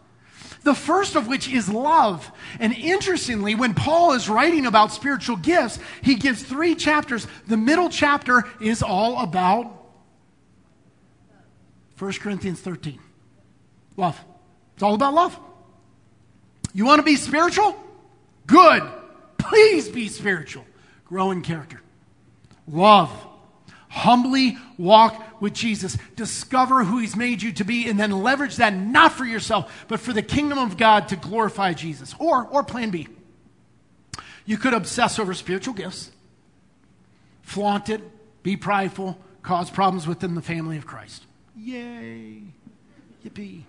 The 0.64 0.74
first 0.74 1.16
of 1.16 1.28
which 1.28 1.50
is 1.50 1.70
love. 1.70 2.30
And 2.60 2.74
interestingly, 2.74 3.56
when 3.56 3.74
Paul 3.74 4.14
is 4.14 4.30
writing 4.30 4.66
about 4.66 4.92
spiritual 4.92 5.38
gifts, 5.38 5.80
he 6.02 6.16
gives 6.16 6.44
three 6.44 6.76
chapters. 6.76 7.28
The 7.48 7.58
middle 7.58 7.90
chapter 7.90 8.44
is 8.62 8.84
all 8.84 9.22
about 9.22 9.74
1 11.98 12.14
Corinthians 12.14 12.60
13. 12.62 13.00
Love. 13.96 14.20
It's 14.78 14.84
all 14.84 14.94
about 14.94 15.16
love. 15.16 15.40
You 16.72 16.86
want 16.86 17.00
to 17.00 17.04
be 17.04 17.16
spiritual? 17.16 17.76
Good. 18.46 18.84
Please 19.40 19.90
be 19.90 20.08
spiritual. 20.08 20.66
Grow 21.06 21.32
in 21.32 21.42
character. 21.42 21.82
Love. 22.68 23.10
Humbly 23.90 24.56
walk 24.78 25.42
with 25.42 25.54
Jesus. 25.54 25.98
Discover 26.16 26.84
who 26.84 27.00
He's 27.00 27.16
made 27.16 27.42
you 27.42 27.52
to 27.54 27.64
be, 27.64 27.90
and 27.90 28.00
then 28.00 28.12
leverage 28.12 28.58
that 28.58 28.76
not 28.76 29.14
for 29.14 29.26
yourself, 29.26 29.86
but 29.88 30.00
for 30.00 30.14
the 30.14 30.22
kingdom 30.22 30.60
of 30.60 30.78
God 30.78 31.08
to 31.08 31.16
glorify 31.16 31.74
Jesus. 31.74 32.14
Or, 32.20 32.46
or 32.46 32.64
plan 32.64 32.92
B. 32.92 33.08
You 34.46 34.58
could 34.58 34.76
obsess 34.76 35.18
over 35.18 35.34
spiritual 35.34 35.74
gifts, 35.74 36.12
flaunt 37.42 37.90
it, 37.90 38.02
be 38.44 38.56
prideful, 38.56 39.18
cause 39.42 39.72
problems 39.72 40.06
within 40.06 40.36
the 40.36 40.44
family 40.44 40.78
of 40.78 40.86
Christ. 40.86 41.24
Yay. 41.56 42.44
Yippee. 43.26 43.64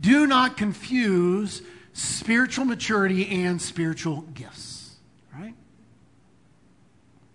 Do 0.00 0.26
not 0.26 0.56
confuse 0.56 1.62
spiritual 1.92 2.64
maturity 2.64 3.44
and 3.44 3.60
spiritual 3.60 4.22
gifts. 4.34 4.96
Right? 5.34 5.54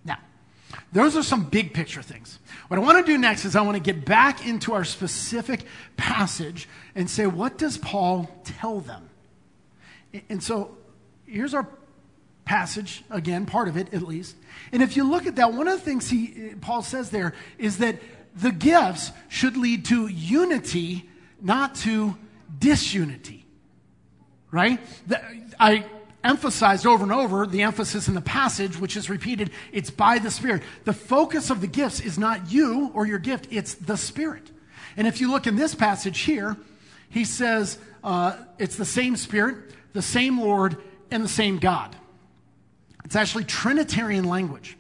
Now, 0.03 0.17
those 0.91 1.15
are 1.15 1.23
some 1.23 1.45
big 1.45 1.73
picture 1.73 2.01
things. 2.01 2.39
What 2.67 2.79
I 2.79 2.83
want 2.83 3.05
to 3.05 3.11
do 3.11 3.17
next 3.17 3.45
is 3.45 3.55
I 3.55 3.61
want 3.61 3.75
to 3.75 3.83
get 3.83 4.05
back 4.05 4.47
into 4.47 4.73
our 4.73 4.83
specific 4.83 5.65
passage 5.97 6.67
and 6.95 7.09
say, 7.09 7.27
what 7.27 7.57
does 7.57 7.77
Paul 7.77 8.29
tell 8.43 8.79
them? 8.79 9.09
And 10.29 10.41
so 10.41 10.77
here's 11.27 11.53
our 11.53 11.67
passage, 12.45 13.03
again, 13.09 13.45
part 13.45 13.67
of 13.67 13.77
it 13.77 13.93
at 13.93 14.01
least. 14.01 14.35
And 14.71 14.81
if 14.81 14.95
you 14.95 15.03
look 15.03 15.27
at 15.27 15.35
that, 15.35 15.53
one 15.53 15.67
of 15.67 15.79
the 15.79 15.85
things 15.85 16.09
he, 16.09 16.53
Paul 16.61 16.81
says 16.81 17.09
there 17.09 17.33
is 17.57 17.79
that 17.79 17.99
the 18.35 18.51
gifts 18.51 19.11
should 19.29 19.57
lead 19.57 19.85
to 19.85 20.07
unity, 20.07 21.09
not 21.41 21.75
to 21.75 22.17
disunity. 22.59 23.45
Right? 24.51 24.79
I, 25.59 25.85
emphasized 26.25 26.87
over 26.87 27.03
and 27.03 27.13
over, 27.13 27.45
the 27.45 27.61
emphasis 27.61 28.07
in 28.07 28.15
the 28.15 28.21
passage, 28.21 28.79
which 28.79 28.97
is 28.97 29.09
repeated, 29.09 29.51
it's 29.71 29.91
by 29.91 30.17
the 30.17 30.31
Spirit. 30.31 30.63
The 30.83 30.93
focus 30.93 31.51
of 31.51 31.61
the 31.61 31.67
gifts 31.67 31.99
is 31.99 32.17
not 32.17 32.51
you 32.51 32.91
or 32.93 33.05
your 33.05 33.19
gift, 33.19 33.47
it's 33.51 33.75
the 33.75 33.95
Spirit. 33.95 34.51
And 34.97 35.07
if 35.07 35.21
you 35.21 35.29
look 35.29 35.45
in 35.45 35.55
this 35.55 35.75
passage 35.75 36.21
here, 36.21 36.57
he 37.09 37.23
says 37.23 37.77
uh, 38.03 38.35
it's 38.57 38.75
the 38.75 38.85
same 38.85 39.15
Spirit, 39.15 39.73
the 39.93 40.01
same 40.01 40.41
Lord, 40.41 40.77
and 41.11 41.23
the 41.23 41.29
same 41.29 41.59
God. 41.59 41.95
It's 43.05 43.15
actually 43.15 43.43
Trinitarian 43.43 44.25
language. 44.25 44.75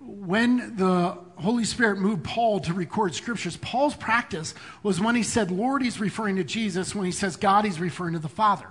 When 0.00 0.76
the 0.76 1.16
Holy 1.40 1.64
Spirit 1.64 1.98
moved 1.98 2.24
Paul 2.24 2.60
to 2.60 2.72
record 2.72 3.14
scriptures, 3.14 3.56
Paul's 3.56 3.94
practice 3.94 4.54
was 4.82 5.00
when 5.00 5.14
he 5.14 5.22
said 5.22 5.50
Lord, 5.50 5.82
he's 5.82 6.00
referring 6.00 6.36
to 6.36 6.44
Jesus. 6.44 6.94
When 6.94 7.06
he 7.06 7.12
says 7.12 7.36
God, 7.36 7.64
he's 7.64 7.80
referring 7.80 8.14
to 8.14 8.18
the 8.18 8.28
Father. 8.28 8.66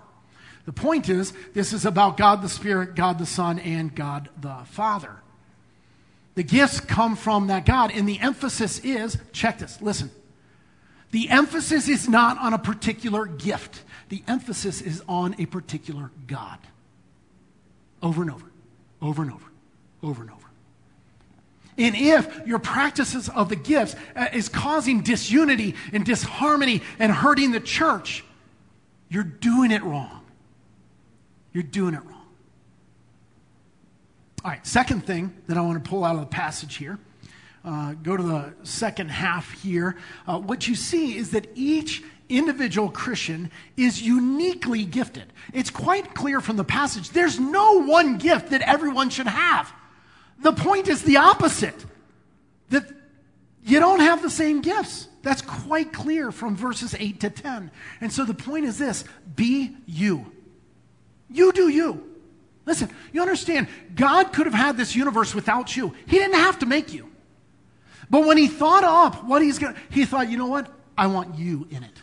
The 0.66 0.74
point 0.74 1.10
is, 1.10 1.34
this 1.54 1.74
is 1.74 1.86
about 1.86 2.18
God 2.18 2.42
the 2.42 2.50
Spirit, 2.50 2.96
God 2.96 3.18
the 3.18 3.26
Son, 3.26 3.60
and 3.60 3.94
God 3.94 4.30
the 4.40 4.58
Father. 4.66 5.16
The 6.36 6.44
gifts 6.44 6.80
come 6.80 7.16
from 7.16 7.48
that 7.48 7.66
God, 7.66 7.92
and 7.92 8.08
the 8.08 8.20
emphasis 8.20 8.80
is 8.80 9.18
check 9.34 9.60
this, 9.60 9.82
listen. 9.82 10.12
The 11.12 11.30
emphasis 11.30 11.90
is 11.90 12.08
not 12.08 12.38
on 12.38 12.54
a 12.54 12.60
particular 12.60 13.26
gift, 13.26 13.84
the 14.10 14.24
emphasis 14.28 14.82
is 14.82 15.02
on 15.08 15.36
a 15.40 15.46
particular 15.48 16.12
God. 16.28 16.60
Over 18.04 18.22
and 18.22 18.32
over, 18.32 18.46
over 19.02 19.22
and 19.24 19.32
over, 19.32 19.52
over 20.04 20.22
and 20.22 20.32
over. 20.32 20.49
And 21.80 21.96
if 21.96 22.46
your 22.46 22.60
practices 22.60 23.30
of 23.30 23.48
the 23.48 23.56
gifts 23.56 23.96
uh, 24.14 24.28
is 24.34 24.50
causing 24.50 25.02
disunity 25.02 25.76
and 25.94 26.06
disharmony 26.06 26.84
and 27.00 27.10
hurting 27.10 27.52
the 27.52 27.62
church, 27.62 28.26
you're 29.08 29.24
doing 29.24 29.72
it 29.72 29.82
wrong. 29.82 30.26
You're 31.54 31.64
doing 31.64 31.94
it 31.94 32.04
wrong. 32.06 32.28
All 34.44 34.52
right, 34.52 34.66
second 34.68 35.06
thing 35.06 35.34
that 35.48 35.58
I 35.58 35.62
want 35.62 35.82
to 35.82 35.90
pull 35.90 36.04
out 36.04 36.16
of 36.16 36.22
the 36.22 36.28
passage 36.28 36.76
here. 36.76 37.00
Uh, 37.64 37.94
go 37.94 38.16
to 38.16 38.24
the 38.24 38.54
second 38.64 39.10
half 39.10 39.52
here. 39.62 39.96
Uh, 40.28 40.40
what 40.40 40.68
you 40.68 40.76
see 40.76 41.18
is 41.18 41.32
that 41.32 41.48
each 41.56 42.04
individual 42.28 42.90
Christian 42.90 43.52
is 43.78 44.02
uniquely 44.02 44.86
gifted. 44.86 45.32
It's 45.54 45.70
quite 45.70 46.14
clear 46.14 46.42
from 46.42 46.58
the 46.58 46.64
passage. 46.64 47.10
There's 47.10 47.40
no 47.40 47.84
one 47.84 48.18
gift 48.18 48.50
that 48.52 48.62
everyone 48.62 49.10
should 49.10 49.28
have. 49.28 49.74
The 50.42 50.54
point 50.54 50.88
is 50.88 51.04
the 51.04 51.18
opposite 51.18 51.86
that 52.70 52.86
you 53.64 53.80
don't 53.80 54.00
have 54.00 54.22
the 54.22 54.30
same 54.30 54.62
gifts. 54.62 55.08
That's 55.22 55.42
quite 55.42 55.92
clear 55.92 56.32
from 56.32 56.56
verses 56.56 56.96
8 56.98 57.20
to 57.22 57.30
10. 57.30 57.72
And 58.02 58.12
so 58.12 58.24
the 58.26 58.34
point 58.34 58.66
is 58.66 58.78
this 58.78 59.04
be 59.36 59.76
you. 59.86 60.32
You 61.30 61.52
do 61.52 61.70
you. 61.70 62.06
Listen, 62.66 62.90
you 63.12 63.22
understand, 63.22 63.68
God 63.96 64.32
could 64.32 64.46
have 64.46 64.54
had 64.54 64.78
this 64.78 64.96
universe 64.96 65.34
without 65.34 65.76
you. 65.76 65.94
He 66.06 66.18
didn't 66.18 66.40
have 66.40 66.60
to 66.60 66.66
make 66.66 66.94
you. 66.94 67.10
But 68.10 68.26
when 68.26 68.38
he 68.38 68.48
thought 68.48 68.84
up 68.84 69.24
what 69.24 69.42
he's 69.42 69.60
going 69.60 69.74
to, 69.74 69.80
he 69.90 70.06
thought, 70.06 70.30
you 70.30 70.38
know 70.38 70.48
what? 70.48 70.72
I 70.98 71.08
want 71.08 71.38
you 71.38 71.68
in 71.70 71.84
it. 71.84 72.02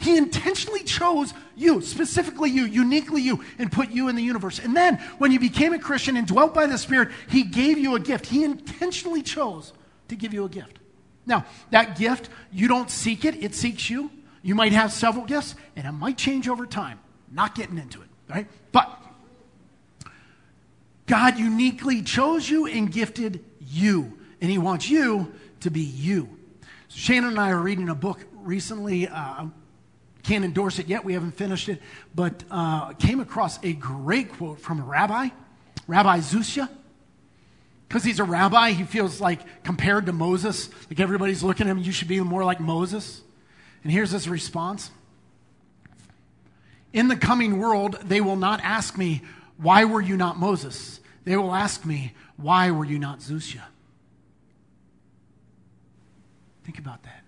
He 0.00 0.16
intentionally 0.16 0.82
chose 0.82 1.34
you, 1.56 1.82
specifically 1.82 2.50
you, 2.50 2.64
uniquely 2.64 3.20
you, 3.20 3.44
and 3.58 3.70
put 3.70 3.90
you 3.90 4.08
in 4.08 4.16
the 4.16 4.22
universe. 4.22 4.58
And 4.58 4.74
then, 4.74 4.96
when 5.18 5.30
you 5.30 5.38
became 5.38 5.74
a 5.74 5.78
Christian 5.78 6.16
and 6.16 6.26
dwelt 6.26 6.54
by 6.54 6.66
the 6.66 6.78
Spirit, 6.78 7.10
He 7.28 7.42
gave 7.42 7.78
you 7.78 7.94
a 7.96 8.00
gift. 8.00 8.26
He 8.26 8.42
intentionally 8.42 9.22
chose 9.22 9.74
to 10.08 10.16
give 10.16 10.32
you 10.32 10.44
a 10.44 10.48
gift. 10.48 10.78
Now, 11.26 11.44
that 11.70 11.98
gift, 11.98 12.30
you 12.50 12.66
don't 12.66 12.90
seek 12.90 13.26
it, 13.26 13.42
it 13.44 13.54
seeks 13.54 13.90
you. 13.90 14.10
You 14.42 14.54
might 14.54 14.72
have 14.72 14.90
several 14.90 15.26
gifts, 15.26 15.54
and 15.76 15.86
it 15.86 15.92
might 15.92 16.16
change 16.16 16.48
over 16.48 16.64
time. 16.64 16.98
Not 17.30 17.54
getting 17.54 17.76
into 17.76 18.00
it, 18.00 18.08
right? 18.28 18.48
But 18.72 18.90
God 21.06 21.38
uniquely 21.38 22.02
chose 22.02 22.48
you 22.48 22.66
and 22.66 22.90
gifted 22.90 23.44
you, 23.60 24.18
and 24.40 24.50
He 24.50 24.56
wants 24.56 24.88
you 24.88 25.30
to 25.60 25.70
be 25.70 25.82
you. 25.82 26.38
Shannon 26.88 27.30
and 27.30 27.38
I 27.38 27.50
are 27.50 27.60
reading 27.60 27.90
a 27.90 27.94
book 27.94 28.24
recently. 28.32 29.06
Uh, 29.06 29.48
can't 30.22 30.44
endorse 30.44 30.78
it 30.78 30.88
yet, 30.88 31.04
we 31.04 31.14
haven't 31.14 31.32
finished 31.32 31.68
it, 31.68 31.80
but 32.14 32.44
uh, 32.50 32.92
came 32.94 33.20
across 33.20 33.62
a 33.64 33.72
great 33.72 34.32
quote 34.32 34.60
from 34.60 34.80
a 34.80 34.84
rabbi, 34.84 35.28
Rabbi 35.86 36.18
Zusha. 36.18 36.68
Because 37.88 38.04
he's 38.04 38.20
a 38.20 38.24
rabbi, 38.24 38.70
he 38.70 38.84
feels 38.84 39.20
like 39.20 39.64
compared 39.64 40.06
to 40.06 40.12
Moses, 40.12 40.70
like 40.88 41.00
everybody's 41.00 41.42
looking 41.42 41.66
at 41.66 41.70
him, 41.72 41.78
you 41.78 41.90
should 41.90 42.06
be 42.06 42.20
more 42.20 42.44
like 42.44 42.60
Moses. 42.60 43.22
And 43.82 43.90
here's 43.90 44.12
his 44.12 44.28
response 44.28 44.90
In 46.92 47.08
the 47.08 47.16
coming 47.16 47.58
world, 47.58 47.98
they 48.04 48.20
will 48.20 48.36
not 48.36 48.60
ask 48.62 48.96
me, 48.96 49.22
Why 49.56 49.84
were 49.84 50.00
you 50.00 50.16
not 50.16 50.38
Moses? 50.38 51.00
They 51.24 51.36
will 51.36 51.54
ask 51.54 51.84
me, 51.84 52.14
Why 52.36 52.70
were 52.70 52.84
you 52.84 52.98
not 52.98 53.18
Zusha? 53.20 53.62
Think 56.64 56.78
about 56.78 57.02
that. 57.02 57.24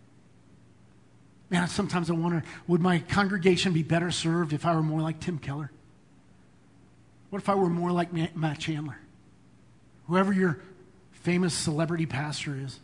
Man, 1.53 1.69
sometimes 1.69 2.09
I 2.09 2.15
wonder 2.15 2.43
would 2.67 2.81
my 2.81 2.99
congregation 2.99 3.75
be 3.75 3.83
better 3.83 4.11
served 4.11 4.55
if 4.55 4.65
I 4.65 4.75
were 4.75 4.83
more 4.83 5.03
like 5.03 5.21
Tim 5.21 5.39
Keller? 5.39 5.71
What 7.29 7.43
if 7.43 7.49
I 7.51 7.55
were 7.55 7.69
more 7.69 7.93
like 7.93 8.11
Matt 8.13 8.59
Chandler? 8.59 8.99
Whoever 10.09 10.33
your 10.33 10.61
famous 11.13 11.53
celebrity 11.53 12.07
pastor 12.07 12.57
is. 12.57 12.81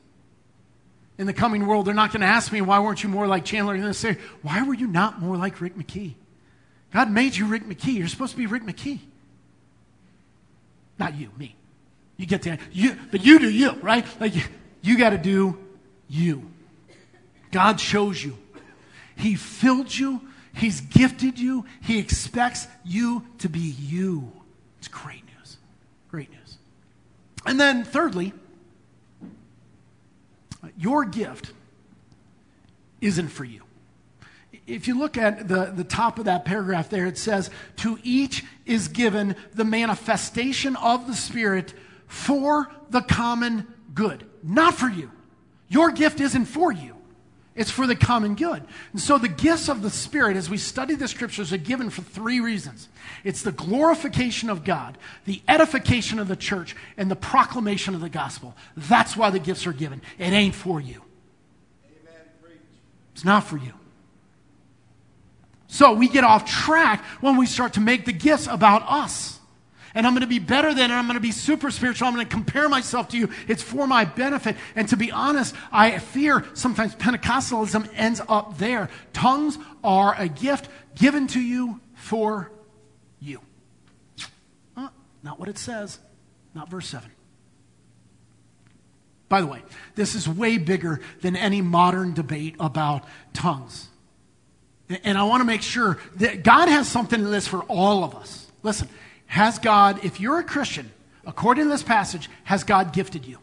In 1.17 1.27
the 1.27 1.33
coming 1.33 1.67
world, 1.67 1.87
they're 1.87 1.95
not 1.95 2.13
going 2.13 2.21
to 2.21 2.27
ask 2.27 2.53
me, 2.53 2.61
why 2.61 2.79
weren't 2.79 3.03
you 3.03 3.09
more 3.09 3.27
like 3.27 3.45
Chandler? 3.45 3.73
They're 3.73 3.83
going 3.83 3.93
to 3.93 3.99
say, 3.99 4.19
why 4.43 4.63
were 4.63 4.75
you 4.75 4.87
not 4.87 5.21
more 5.21 5.37
like 5.37 5.61
Rick 5.61 5.77
McKee? 5.77 6.15
God 6.93 7.11
made 7.11 7.35
you 7.35 7.47
Rick 7.47 7.65
McKee. 7.65 7.97
You're 7.97 8.09
supposed 8.09 8.33
to 8.33 8.39
be 8.39 8.47
Rick 8.47 8.63
McKee. 8.63 9.01
Not 10.99 11.17
you, 11.17 11.31
me. 11.37 11.57
You 12.17 12.27
get 12.27 12.43
that. 12.43 12.61
You, 12.71 12.97
but 13.11 13.25
you 13.25 13.39
do 13.39 13.51
you, 13.51 13.73
right? 13.83 14.05
Like 14.21 14.37
you, 14.37 14.43
you 14.83 14.99
got 14.99 15.11
to 15.11 15.19
do 15.19 15.59
you. 16.09 16.51
God 17.51 17.81
shows 17.81 18.23
you. 18.23 18.37
He 19.19 19.35
filled 19.35 19.95
you, 19.95 20.23
He's 20.55 20.81
gifted 20.81 21.39
you, 21.39 21.67
He 21.83 21.99
expects 21.99 22.67
you 22.85 23.25
to 23.39 23.49
be 23.49 23.61
you. 23.61 24.33
It's 24.79 24.89
great 24.89 25.25
news. 25.37 25.57
Great 26.09 26.31
news. 26.31 26.59
And 27.45 27.59
then, 27.61 27.85
thirdly, 27.85 28.33
your 30.77 31.05
gift 31.05 31.53
isn't 33.01 33.29
for 33.29 33.45
you. 33.45 33.63
If 34.67 34.87
you 34.87 34.99
look 34.99 35.17
at 35.17 35.49
the, 35.49 35.73
the 35.75 35.85
top 35.85 36.19
of 36.19 36.27
that 36.27 36.45
paragraph 36.45 36.91
there, 36.91 37.07
it 37.07 37.19
says, 37.19 37.51
To 37.79 37.99
each 38.03 38.45
is 38.67 38.89
given 38.89 39.35
the 39.55 39.65
manifestation 39.65 40.77
of 40.77 41.07
the 41.07 41.15
Spirit 41.15 41.75
for 42.07 42.71
the 42.91 43.01
common 43.01 43.67
good. 43.95 44.25
Not 44.43 44.75
for 44.75 44.89
you. 44.89 45.11
Your 45.69 45.91
gift 45.91 46.21
isn't 46.21 46.47
for 46.47 46.71
you. 46.73 46.98
It's 47.59 47.73
for 47.73 47.88
the 47.88 47.97
common 47.97 48.37
good. 48.37 48.62
And 48.92 49.03
so 49.03 49.18
the 49.18 49.27
gifts 49.27 49.68
of 49.68 49.83
the 49.83 49.90
Spirit, 49.90 50.37
as 50.37 50.49
we 50.49 50.57
study 50.57 50.94
the 50.94 51.09
scriptures, 51.09 51.53
are 51.53 51.59
given 51.59 51.90
for 51.90 52.03
three 52.03 52.38
reasons 52.38 52.88
it's 53.25 53.42
the 53.42 53.51
glorification 53.51 54.49
of 54.49 54.62
God, 54.62 54.97
the 55.25 55.42
edification 55.49 56.21
of 56.21 56.29
the 56.29 56.37
church, 56.37 56.77
and 56.97 57.11
the 57.11 57.16
proclamation 57.16 57.97
of 57.97 58.01
the 58.01 58.09
gospel. 58.09 58.55
That's 58.77 59.16
why 59.16 59.31
the 59.31 59.40
gifts 59.40 59.66
are 59.66 59.73
given. 59.73 60.03
It 60.18 60.33
ain't 60.33 60.55
for 60.55 60.81
you, 60.81 61.03
it's 63.12 63.25
not 63.25 63.42
for 63.42 63.57
you. 63.57 63.73
So 65.66 65.94
we 65.94 66.09
get 66.09 66.23
off 66.23 66.49
track 66.49 67.05
when 67.21 67.37
we 67.37 67.47
start 67.47 67.73
to 67.73 67.81
make 67.81 68.05
the 68.05 68.12
gifts 68.12 68.47
about 68.47 68.85
us 68.88 69.38
and 69.94 70.07
I'm 70.07 70.12
going 70.12 70.22
to 70.22 70.27
be 70.27 70.38
better 70.38 70.74
than, 70.74 70.85
and 70.85 70.94
I'm 70.94 71.07
going 71.07 71.14
to 71.14 71.20
be 71.20 71.33
super 71.33 71.70
spiritual. 71.70 72.09
I'm 72.09 72.14
going 72.14 72.27
to 72.27 72.33
compare 72.33 72.68
myself 72.68 73.09
to 73.11 73.18
you. 73.18 73.31
It's 73.46 73.62
for 73.62 73.87
my 73.87 74.05
benefit. 74.05 74.57
And 74.77 74.88
to 74.88 74.96
be 74.96 75.11
honest, 75.11 75.55
I 75.72 75.98
fear 75.98 76.44
sometimes 76.55 76.94
Pentecostalism 76.94 77.88
ends 77.94 78.20
up 78.29 78.59
there. 78.59 78.88
Tongues 79.12 79.59
are 79.83 80.14
a 80.16 80.29
gift 80.29 80.68
given 80.94 81.27
to 81.29 81.40
you 81.40 81.81
for 81.94 82.51
you. 83.20 83.40
Uh, 84.77 84.88
not 85.22 85.38
what 85.38 85.48
it 85.48 85.59
says, 85.59 85.98
not 86.55 86.68
verse 86.70 86.88
7. 86.88 87.11
By 89.29 89.40
the 89.42 89.46
way, 89.46 89.62
this 89.94 90.14
is 90.14 90.29
way 90.29 90.57
bigger 90.57 91.01
than 91.20 91.37
any 91.37 91.61
modern 91.61 92.14
debate 92.14 92.57
about 92.59 93.05
tongues. 93.35 93.88
And 95.05 95.18
I 95.18 95.24
want 95.24 95.42
to 95.42 95.44
make 95.44 95.61
sure 95.61 95.98
that 96.16 96.42
God 96.42 96.68
has 96.68 96.88
something 96.88 97.20
in 97.20 97.31
this 97.31 97.46
for 97.46 97.61
all 97.64 98.05
of 98.05 98.14
us. 98.14 98.51
Listen, 98.62 98.88
has 99.29 99.59
God, 99.59 100.05
if 100.05 100.21
you're 100.21 100.38
a 100.38 100.45
Christian, 100.45 100.91
according 101.27 101.64
to 101.64 101.71
this 101.71 101.83
passage, 101.83 102.29
has 102.45 102.64
God 102.64 102.93
gifted 102.93 103.25
you? 103.27 103.38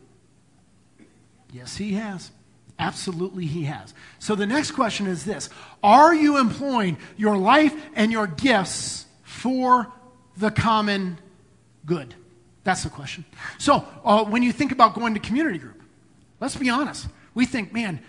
Yes, 1.54 1.78
He 1.78 1.94
has. 1.94 2.32
Absolutely, 2.78 3.46
He 3.46 3.64
has. 3.64 3.94
So 4.20 4.36
the 4.36 4.46
next 4.46 4.72
question 4.72 5.08
is 5.08 5.24
this 5.24 5.50
Are 5.82 6.14
you 6.14 6.38
employing 6.38 6.98
your 7.16 7.38
life 7.38 7.74
and 7.96 8.12
your 8.12 8.28
gifts 8.28 9.06
for 9.24 9.92
the 10.36 10.52
common 10.52 11.20
good? 11.86 12.14
That's 12.66 12.84
the 12.84 12.90
question. 12.90 13.24
So 13.60 13.86
uh, 14.04 14.26
when 14.26 14.44
you 14.44 14.52
think 14.52 14.72
about 14.72 14.96
going 14.96 15.14
to 15.14 15.20
community 15.20 15.60
group, 15.60 15.82
let's 16.42 16.56
be 16.56 16.70
honest. 16.70 17.08
We 17.36 17.46
think, 17.46 17.72
man, 17.74 18.00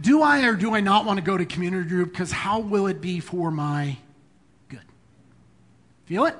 do 0.00 0.22
I 0.22 0.46
or 0.46 0.54
do 0.54 0.74
I 0.74 0.80
not 0.80 1.04
want 1.04 1.18
to 1.18 1.24
go 1.24 1.36
to 1.36 1.44
community 1.44 1.88
group? 1.88 2.12
Because 2.12 2.32
how 2.32 2.60
will 2.60 2.86
it 2.86 3.00
be 3.00 3.20
for 3.20 3.50
my 3.50 3.98
good? 4.68 4.80
Feel 6.06 6.24
it? 6.24 6.36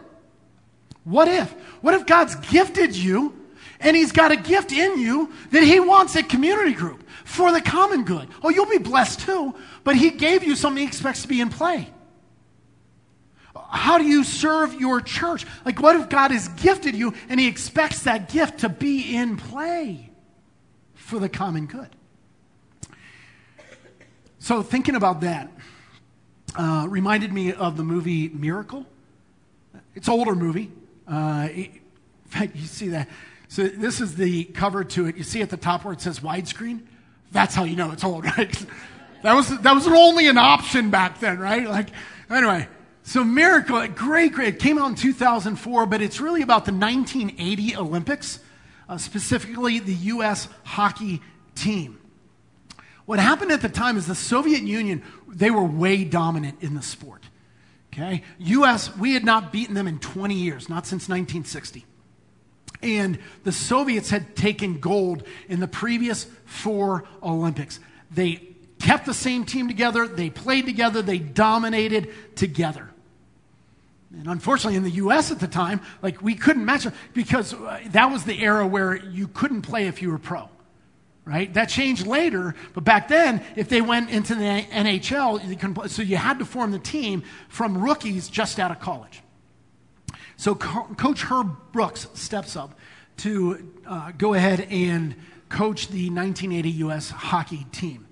What 1.07 1.29
if? 1.29 1.53
What 1.83 1.95
if 1.95 2.05
God's 2.05 2.35
gifted 2.35 2.97
you 2.97 3.33
and 3.79 3.97
He's 3.97 4.11
got 4.11 4.33
a 4.33 4.37
gift 4.37 4.73
in 4.73 4.99
you 4.99 5.33
that 5.53 5.63
He 5.63 5.79
wants 5.79 6.17
at 6.17 6.29
community 6.29 6.73
group 6.73 7.09
for 7.25 7.53
the 7.53 7.61
common 7.61 8.05
good? 8.05 8.29
Oh, 8.43 8.49
you'll 8.51 8.67
be 8.67 8.79
blessed 8.79 9.21
too, 9.21 9.55
but 9.85 9.95
He 9.95 10.11
gave 10.11 10.43
you 10.43 10.57
something 10.57 10.83
He 10.83 10.87
expects 10.87 11.23
to 11.23 11.29
be 11.29 11.41
in 11.41 11.49
play. 11.49 11.89
How 13.71 13.99
do 13.99 14.05
you 14.05 14.25
serve 14.25 14.75
your 14.81 15.01
church? 15.01 15.47
Like, 15.65 15.81
what 15.81 15.95
if 15.95 16.09
God 16.09 16.33
has 16.33 16.49
gifted 16.49 16.97
you 16.97 17.15
and 17.29 17.39
He 17.39 17.47
expects 17.47 18.03
that 18.03 18.29
gift 18.29 18.59
to 18.61 18.69
be 18.69 19.15
in 19.15 19.37
play 19.37 20.11
for 20.95 21.21
the 21.21 21.29
common 21.29 21.67
good? 21.67 21.89
So, 24.41 24.61
thinking 24.61 24.97
about 24.97 25.21
that 25.21 25.53
uh, 26.59 26.87
reminded 26.89 27.33
me 27.33 27.53
of 27.53 27.77
the 27.77 27.85
movie 27.85 28.29
Miracle. 28.29 28.87
It's 29.95 30.09
an 30.09 30.15
older 30.15 30.35
movie. 30.35 30.73
Uh, 31.09 31.49
in 31.55 31.81
fact, 32.27 32.57
you 32.57 32.67
see 32.67 32.89
that. 32.89 33.09
So 33.49 33.69
this 33.69 34.01
is 34.01 34.17
the 34.17 34.45
cover 34.45 34.85
to 34.85 35.07
it. 35.07 35.17
You 35.17 35.23
see 35.23 35.43
at 35.43 35.51
the 35.51 35.57
top 35.57 35.85
where 35.85 35.93
it 35.93 36.01
says 36.01 36.21
widescreen. 36.21 36.83
That's 37.33 37.55
how 37.55 37.65
you 37.65 37.77
know 37.77 37.93
it's 37.93 38.05
old, 38.05 38.25
right? 38.39 38.67
that 39.23 39.35
was 39.35 39.57
that 39.61 39.73
was 39.73 39.87
only 39.87 40.29
an 40.29 40.39
option 40.39 40.91
back 40.91 41.21
then, 41.21 41.39
right? 41.39 41.69
Like 41.69 41.89
anyway. 42.31 42.69
So 43.03 43.23
Miracle, 43.23 43.87
great, 43.87 44.33
great. 44.33 44.55
It 44.55 44.59
came 44.59 44.79
out 44.79 44.89
in 44.89 44.95
2004, 44.97 45.87
but 45.87 46.03
it's 46.03 46.21
really 46.21 46.43
about 46.43 46.65
the 46.65 46.73
1980 46.73 47.77
Olympics, 47.77 48.41
uh, 48.89 48.99
specifically 48.99 49.79
the 49.79 49.95
U.S. 49.95 50.49
hockey 50.65 51.23
team. 51.55 52.01
What 53.05 53.21
happened 53.21 53.53
at 53.53 53.63
the 53.63 53.69
time 53.69 53.97
is 53.97 54.09
the 54.09 54.17
Soviet 54.17 54.63
Union, 54.63 55.05
they 55.29 55.53
were 55.53 55.63
way 55.63 56.03
dominant 56.03 56.59
in 56.63 56.75
the 56.75 56.83
sport. 56.83 57.23
Okay? 57.97 58.23
US, 58.39 58.95
we 58.97 59.15
had 59.15 59.25
not 59.25 59.53
beaten 59.53 59.75
them 59.75 59.87
in 59.87 59.99
20 59.99 60.35
years, 60.35 60.69
not 60.69 60.87
since 60.87 61.09
1960. 61.09 61.87
And 62.83 63.19
the 63.45 63.53
Soviets 63.53 64.11
had 64.11 64.37
taken 64.37 64.81
gold 64.81 65.23
in 65.49 65.61
the 65.61 65.69
previous 65.69 66.27
four 66.45 67.05
Olympics. 67.23 67.81
They 68.11 68.43
kept 68.79 69.07
the 69.07 69.15
same 69.15 69.47
team 69.47 69.67
together, 69.67 70.07
they 70.07 70.29
played 70.29 70.67
together, 70.67 71.01
they 71.01 71.19
dominated 71.19 72.13
together. 72.37 72.91
And 74.13 74.29
unfortunately, 74.29 74.77
in 74.77 74.83
the 74.83 74.91
U.S. 74.91 75.31
at 75.31 75.41
the 75.41 75.49
time, 75.49 75.81
like 76.03 76.23
we 76.23 76.35
couldn't 76.35 76.65
match 76.65 76.85
them 76.85 76.93
because 77.15 77.55
uh, 77.55 77.81
that 77.89 78.11
was 78.11 78.25
the 78.25 78.41
era 78.43 78.67
where 78.67 78.95
you 78.95 79.27
couldn't 79.29 79.63
play 79.63 79.89
if 79.89 80.03
you 80.03 80.11
were 80.11 80.19
pro 80.19 80.49
right? 81.27 81.53
That 81.53 81.69
changed 81.69 82.07
later, 82.07 82.55
but 82.73 82.85
back 82.85 83.09
then, 83.09 83.43
if 83.57 83.69
they 83.69 83.83
went 83.83 84.11
into 84.11 84.35
the 84.35 84.65
NHL, 84.71 85.83
you 85.83 85.89
so 85.89 86.01
you 86.01 86.17
had 86.17 86.39
to 86.39 86.45
form 86.45 86.71
the 86.71 86.79
team 86.79 87.25
from 87.49 87.77
rookies 87.77 88.29
just 88.29 88.59
out 88.61 88.71
of 88.71 88.81
college. 88.81 89.23
So 90.37 90.55
Co- 90.55 90.95
Coach 90.97 91.23
Herb 91.23 91.73
Brooks 91.73 92.07
steps 92.15 92.57
up 92.57 92.79
to 93.19 93.73
uh, 93.87 94.13
go 94.17 94.35
ahead 94.35 94.69
and 94.71 95.17
coach 95.49 95.89
the 95.89 96.11
1980 96.11 96.71
U.S. 96.71 97.11
hockey 97.11 97.67
team. 97.73 98.07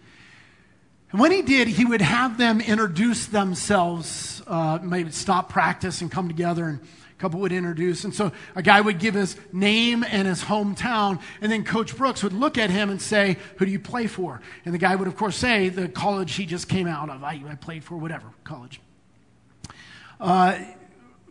And 1.12 1.20
when 1.20 1.30
he 1.30 1.42
did, 1.42 1.68
he 1.68 1.84
would 1.84 2.00
have 2.00 2.38
them 2.38 2.60
introduce 2.60 3.26
themselves, 3.26 4.42
uh, 4.48 4.80
maybe 4.82 5.12
stop 5.12 5.48
practice 5.48 6.00
and 6.00 6.10
come 6.10 6.26
together 6.26 6.64
and 6.64 6.80
couple 7.24 7.40
would 7.40 7.52
introduce. 7.52 8.04
And 8.04 8.14
so 8.14 8.32
a 8.54 8.60
guy 8.60 8.82
would 8.82 8.98
give 8.98 9.14
his 9.14 9.38
name 9.50 10.04
and 10.06 10.28
his 10.28 10.42
hometown, 10.42 11.22
and 11.40 11.50
then 11.50 11.64
Coach 11.64 11.96
Brooks 11.96 12.22
would 12.22 12.34
look 12.34 12.58
at 12.58 12.68
him 12.68 12.90
and 12.90 13.00
say, 13.00 13.38
Who 13.56 13.64
do 13.64 13.70
you 13.70 13.78
play 13.78 14.06
for? 14.06 14.42
And 14.66 14.74
the 14.74 14.78
guy 14.78 14.94
would, 14.94 15.08
of 15.08 15.16
course, 15.16 15.34
say, 15.34 15.70
The 15.70 15.88
college 15.88 16.34
he 16.34 16.44
just 16.44 16.68
came 16.68 16.86
out 16.86 17.08
of. 17.08 17.24
I, 17.24 17.42
I 17.48 17.54
played 17.54 17.82
for 17.82 17.96
whatever 17.96 18.26
college. 18.44 18.78
Uh, 20.20 20.58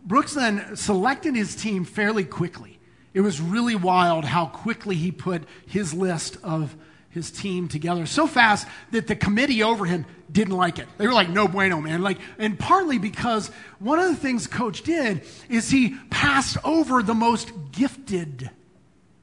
Brooks 0.04 0.34
then 0.34 0.74
selected 0.74 1.36
his 1.36 1.54
team 1.54 1.84
fairly 1.84 2.24
quickly. 2.24 2.80
It 3.12 3.20
was 3.20 3.40
really 3.40 3.76
wild 3.76 4.24
how 4.24 4.46
quickly 4.46 4.96
he 4.96 5.12
put 5.12 5.44
his 5.64 5.94
list 5.94 6.38
of 6.42 6.74
his 7.14 7.30
team 7.30 7.68
together 7.68 8.06
so 8.06 8.26
fast 8.26 8.66
that 8.90 9.06
the 9.06 9.14
committee 9.14 9.62
over 9.62 9.86
him 9.86 10.04
didn't 10.30 10.56
like 10.56 10.80
it. 10.80 10.88
They 10.98 11.06
were 11.06 11.12
like, 11.12 11.30
no 11.30 11.46
bueno, 11.46 11.80
man. 11.80 12.02
Like, 12.02 12.18
and 12.38 12.58
partly 12.58 12.98
because 12.98 13.52
one 13.78 14.00
of 14.00 14.08
the 14.08 14.16
things 14.16 14.48
coach 14.48 14.82
did 14.82 15.22
is 15.48 15.70
he 15.70 15.96
passed 16.10 16.56
over 16.64 17.04
the 17.04 17.14
most 17.14 17.52
gifted. 17.70 18.50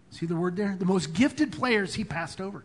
See 0.09 0.25
the 0.25 0.37
word 0.37 0.55
there? 0.55 0.77
The 0.79 0.85
most 0.85 1.13
gifted 1.13 1.51
players 1.51 1.93
he 1.93 2.05
passed 2.05 2.39
over. 2.39 2.63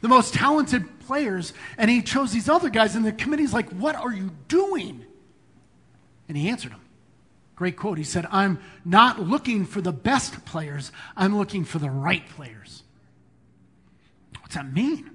The 0.00 0.08
most 0.08 0.32
talented 0.32 1.00
players, 1.00 1.52
and 1.76 1.90
he 1.90 2.00
chose 2.00 2.30
these 2.30 2.48
other 2.48 2.70
guys, 2.70 2.94
and 2.94 3.04
the 3.04 3.10
committee's 3.10 3.52
like, 3.52 3.68
What 3.70 3.96
are 3.96 4.12
you 4.12 4.30
doing? 4.46 5.04
And 6.28 6.36
he 6.36 6.50
answered 6.50 6.70
them. 6.70 6.80
Great 7.56 7.76
quote. 7.76 7.98
He 7.98 8.04
said, 8.04 8.24
I'm 8.30 8.60
not 8.84 9.18
looking 9.18 9.64
for 9.64 9.80
the 9.80 9.90
best 9.90 10.44
players, 10.44 10.92
I'm 11.16 11.36
looking 11.36 11.64
for 11.64 11.80
the 11.80 11.90
right 11.90 12.24
players. 12.28 12.84
What's 14.48 14.56
that 14.56 14.72
mean? 14.72 15.10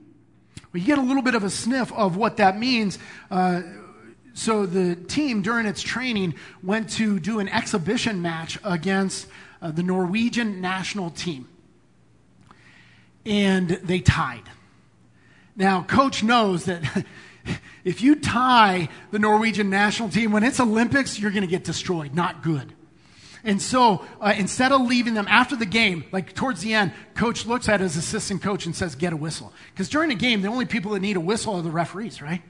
Well, 0.72 0.80
you 0.80 0.86
get 0.86 1.00
a 1.00 1.02
little 1.02 1.24
bit 1.24 1.34
of 1.34 1.44
a 1.44 1.50
sniff 1.50 1.92
of 1.92 2.18
what 2.18 2.38
that 2.38 2.60
means. 2.60 3.00
Uh, 3.32 3.64
so 4.36 4.68
the 4.68 4.96
team, 4.96 5.42
during 5.42 5.66
its 5.66 5.82
training, 5.82 6.36
went 6.62 6.92
to 6.92 7.20
do 7.20 7.40
an 7.40 7.50
exhibition 7.50 8.22
match 8.22 8.60
against 8.64 9.26
uh, 9.60 9.72
the 9.72 9.82
Norwegian 9.82 10.62
national 10.62 11.10
team. 11.10 11.50
And 13.26 13.70
they 13.70 14.02
tied. 14.02 14.44
Now, 15.56 15.82
coach 15.82 16.22
knows 16.22 16.66
that 16.66 16.84
if 17.84 18.04
you 18.04 18.16
tie 18.18 18.88
the 19.10 19.18
Norwegian 19.18 19.72
national 19.72 20.10
team, 20.10 20.32
when 20.32 20.44
it's 20.44 20.60
Olympics, 20.60 21.18
you're 21.18 21.32
going 21.32 21.42
to 21.42 21.48
get 21.48 21.64
destroyed. 21.64 22.14
Not 22.14 22.44
good. 22.44 22.72
And 23.44 23.62
so 23.62 24.06
uh, 24.22 24.34
instead 24.38 24.72
of 24.72 24.82
leaving 24.82 25.16
them 25.16 25.28
after 25.30 25.56
the 25.56 25.66
game, 25.66 26.06
like 26.12 26.34
towards 26.34 26.62
the 26.62 26.74
end, 26.74 26.94
coach 27.14 27.46
looks 27.46 27.68
at 27.68 27.82
his 27.82 27.98
assistant 27.98 28.42
coach 28.42 28.66
and 28.66 28.76
says, 28.76 28.96
Get 28.96 29.12
a 29.12 29.18
whistle. 29.18 29.52
Because 29.74 29.90
during 29.90 30.12
a 30.12 30.16
game, 30.16 30.42
the 30.42 30.48
only 30.48 30.66
people 30.66 30.92
that 30.92 31.02
need 31.02 31.18
a 31.18 31.22
whistle 31.22 31.56
are 31.56 31.62
the 31.62 31.72
referees, 31.72 32.22
right? 32.22 32.42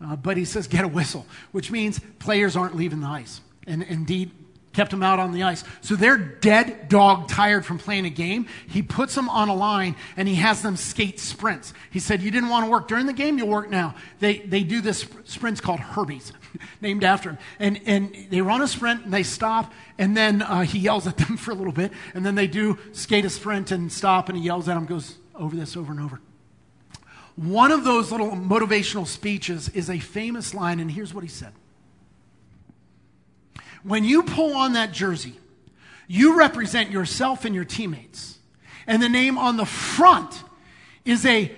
Uh, 0.00 0.14
but 0.14 0.36
he 0.36 0.44
says, 0.44 0.68
Get 0.68 0.84
a 0.84 0.88
whistle, 0.88 1.26
which 1.50 1.70
means 1.70 2.00
players 2.20 2.56
aren't 2.56 2.76
leaving 2.76 3.00
the 3.00 3.08
ice. 3.08 3.40
And 3.66 3.82
indeed, 3.82 4.30
kept 4.78 4.92
them 4.92 5.02
out 5.02 5.18
on 5.18 5.32
the 5.32 5.42
ice. 5.42 5.64
So 5.80 5.96
they're 5.96 6.16
dead 6.16 6.88
dog 6.88 7.26
tired 7.26 7.66
from 7.66 7.80
playing 7.80 8.04
a 8.04 8.10
game. 8.10 8.46
He 8.68 8.80
puts 8.80 9.12
them 9.12 9.28
on 9.28 9.48
a 9.48 9.54
line 9.54 9.96
and 10.16 10.28
he 10.28 10.36
has 10.36 10.62
them 10.62 10.76
skate 10.76 11.18
sprints. 11.18 11.74
He 11.90 11.98
said, 11.98 12.22
You 12.22 12.30
didn't 12.30 12.48
want 12.48 12.64
to 12.64 12.70
work 12.70 12.86
during 12.86 13.06
the 13.06 13.12
game, 13.12 13.38
you'll 13.38 13.48
work 13.48 13.70
now. 13.70 13.96
They, 14.20 14.38
they 14.38 14.62
do 14.62 14.80
this 14.80 15.04
sprints 15.24 15.60
called 15.60 15.80
Herbies, 15.80 16.30
named 16.80 17.02
after 17.02 17.30
him. 17.30 17.38
And, 17.58 17.80
and 17.86 18.16
they 18.30 18.40
run 18.40 18.62
a 18.62 18.68
sprint 18.68 19.04
and 19.04 19.12
they 19.12 19.24
stop, 19.24 19.72
and 19.98 20.16
then 20.16 20.42
uh, 20.42 20.60
he 20.60 20.78
yells 20.78 21.08
at 21.08 21.16
them 21.16 21.36
for 21.38 21.50
a 21.50 21.54
little 21.54 21.72
bit. 21.72 21.90
And 22.14 22.24
then 22.24 22.36
they 22.36 22.46
do 22.46 22.78
skate 22.92 23.24
a 23.24 23.30
sprint 23.30 23.72
and 23.72 23.90
stop, 23.90 24.28
and 24.28 24.38
he 24.38 24.44
yells 24.44 24.68
at 24.68 24.74
them, 24.74 24.86
goes 24.86 25.18
over 25.34 25.56
this 25.56 25.76
over 25.76 25.90
and 25.90 26.00
over. 26.00 26.20
One 27.34 27.72
of 27.72 27.82
those 27.82 28.12
little 28.12 28.30
motivational 28.30 29.08
speeches 29.08 29.70
is 29.70 29.90
a 29.90 29.98
famous 29.98 30.54
line, 30.54 30.78
and 30.78 30.88
here's 30.88 31.12
what 31.12 31.24
he 31.24 31.28
said. 31.28 31.52
When 33.88 34.04
you 34.04 34.22
pull 34.22 34.54
on 34.54 34.74
that 34.74 34.92
jersey, 34.92 35.34
you 36.06 36.38
represent 36.38 36.90
yourself 36.90 37.46
and 37.46 37.54
your 37.54 37.64
teammates. 37.64 38.38
And 38.86 39.02
the 39.02 39.08
name 39.08 39.38
on 39.38 39.56
the 39.56 39.64
front 39.64 40.44
is 41.06 41.24
a 41.24 41.50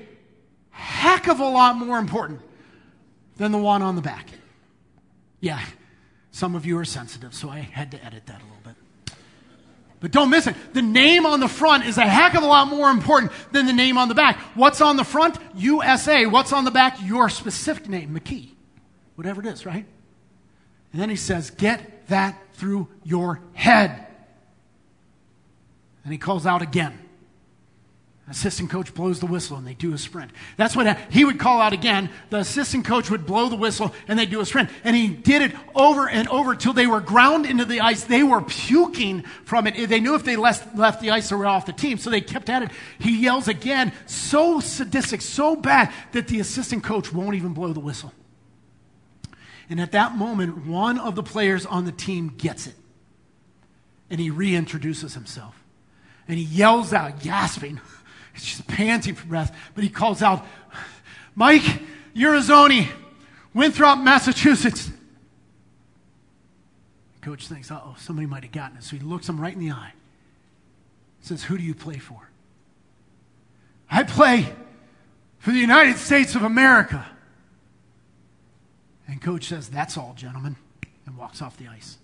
heck 0.70 1.26
of 1.26 1.40
a 1.40 1.48
lot 1.48 1.76
more 1.76 1.98
important 1.98 2.40
than 3.36 3.50
the 3.50 3.58
one 3.58 3.82
on 3.82 3.96
the 3.96 4.00
back. 4.00 4.28
Yeah, 5.40 5.60
some 6.30 6.54
of 6.54 6.64
you 6.64 6.78
are 6.78 6.84
sensitive, 6.84 7.34
so 7.34 7.48
I 7.48 7.58
had 7.58 7.90
to 7.90 8.04
edit 8.04 8.26
that 8.26 8.40
a 8.40 8.44
little 8.44 8.58
bit. 8.62 9.16
But 9.98 10.12
don't 10.12 10.30
miss 10.30 10.46
it. 10.46 10.54
The 10.72 10.82
name 10.82 11.26
on 11.26 11.40
the 11.40 11.48
front 11.48 11.84
is 11.84 11.98
a 11.98 12.02
heck 12.02 12.34
of 12.34 12.44
a 12.44 12.46
lot 12.46 12.68
more 12.68 12.90
important 12.90 13.32
than 13.50 13.66
the 13.66 13.72
name 13.72 13.98
on 13.98 14.08
the 14.08 14.14
back. 14.14 14.38
What's 14.54 14.80
on 14.80 14.96
the 14.96 15.04
front? 15.04 15.36
USA. 15.56 16.26
What's 16.26 16.52
on 16.52 16.64
the 16.64 16.70
back? 16.70 16.98
Your 17.02 17.28
specific 17.28 17.88
name, 17.88 18.18
McKee. 18.18 18.50
Whatever 19.16 19.40
it 19.40 19.48
is, 19.48 19.66
right? 19.66 19.84
And 20.92 21.02
then 21.02 21.10
he 21.10 21.16
says, 21.16 21.50
Get 21.50 21.99
that 22.10 22.38
through 22.54 22.88
your 23.02 23.40
head. 23.54 24.06
And 26.04 26.12
he 26.12 26.18
calls 26.18 26.46
out 26.46 26.62
again. 26.62 26.98
Assistant 28.30 28.70
coach 28.70 28.94
blows 28.94 29.18
the 29.18 29.26
whistle 29.26 29.56
and 29.56 29.66
they 29.66 29.74
do 29.74 29.92
a 29.92 29.98
sprint. 29.98 30.30
That's 30.56 30.76
what 30.76 30.96
he 31.10 31.24
would 31.24 31.40
call 31.40 31.60
out 31.60 31.72
again. 31.72 32.10
The 32.30 32.38
assistant 32.38 32.84
coach 32.84 33.10
would 33.10 33.26
blow 33.26 33.48
the 33.48 33.56
whistle 33.56 33.92
and 34.06 34.16
they 34.16 34.24
do 34.24 34.40
a 34.40 34.46
sprint. 34.46 34.70
And 34.84 34.94
he 34.94 35.08
did 35.08 35.42
it 35.42 35.52
over 35.74 36.08
and 36.08 36.28
over 36.28 36.54
till 36.54 36.72
they 36.72 36.86
were 36.86 37.00
ground 37.00 37.44
into 37.44 37.64
the 37.64 37.80
ice. 37.80 38.04
They 38.04 38.22
were 38.22 38.40
puking 38.40 39.22
from 39.44 39.66
it. 39.66 39.88
They 39.88 39.98
knew 39.98 40.14
if 40.14 40.22
they 40.22 40.36
left, 40.36 40.76
left 40.78 41.00
the 41.00 41.10
ice, 41.10 41.30
they 41.30 41.34
were 41.34 41.46
off 41.46 41.66
the 41.66 41.72
team. 41.72 41.98
So 41.98 42.08
they 42.08 42.20
kept 42.20 42.48
at 42.48 42.62
it. 42.62 42.70
He 43.00 43.20
yells 43.20 43.48
again, 43.48 43.92
so 44.06 44.60
sadistic, 44.60 45.22
so 45.22 45.56
bad 45.56 45.92
that 46.12 46.28
the 46.28 46.38
assistant 46.38 46.84
coach 46.84 47.12
won't 47.12 47.34
even 47.34 47.52
blow 47.52 47.72
the 47.72 47.80
whistle. 47.80 48.12
And 49.70 49.80
at 49.80 49.92
that 49.92 50.16
moment, 50.16 50.66
one 50.66 50.98
of 50.98 51.14
the 51.14 51.22
players 51.22 51.64
on 51.64 51.84
the 51.84 51.92
team 51.92 52.34
gets 52.36 52.66
it. 52.66 52.74
And 54.10 54.20
he 54.20 54.28
reintroduces 54.28 55.14
himself. 55.14 55.54
And 56.26 56.36
he 56.36 56.44
yells 56.44 56.92
out, 56.92 57.20
gasping. 57.20 57.80
He's 58.34 58.44
just 58.44 58.66
panting 58.66 59.14
for 59.14 59.26
breath. 59.26 59.56
But 59.76 59.84
he 59.84 59.90
calls 59.90 60.22
out, 60.22 60.44
Mike 61.36 61.62
Eruzione, 62.16 62.88
Winthrop, 63.54 64.00
Massachusetts. 64.00 64.90
Coach 67.20 67.46
thinks, 67.46 67.70
oh, 67.70 67.94
somebody 67.98 68.26
might 68.26 68.42
have 68.42 68.52
gotten 68.52 68.78
it. 68.78 68.82
So 68.82 68.96
he 68.96 69.02
looks 69.02 69.28
him 69.28 69.40
right 69.40 69.54
in 69.54 69.60
the 69.60 69.70
eye. 69.70 69.92
Says, 71.20 71.44
Who 71.44 71.56
do 71.56 71.62
you 71.62 71.74
play 71.74 71.98
for? 71.98 72.28
I 73.90 74.02
play 74.02 74.52
for 75.38 75.52
the 75.52 75.58
United 75.58 75.98
States 75.98 76.34
of 76.34 76.42
America. 76.42 77.06
And 79.10 79.20
coach 79.20 79.48
says, 79.48 79.68
That's 79.68 79.98
all, 79.98 80.14
gentlemen, 80.16 80.56
and 81.04 81.16
walks 81.16 81.42
off 81.42 81.56
the 81.56 81.66
ice. 81.66 81.98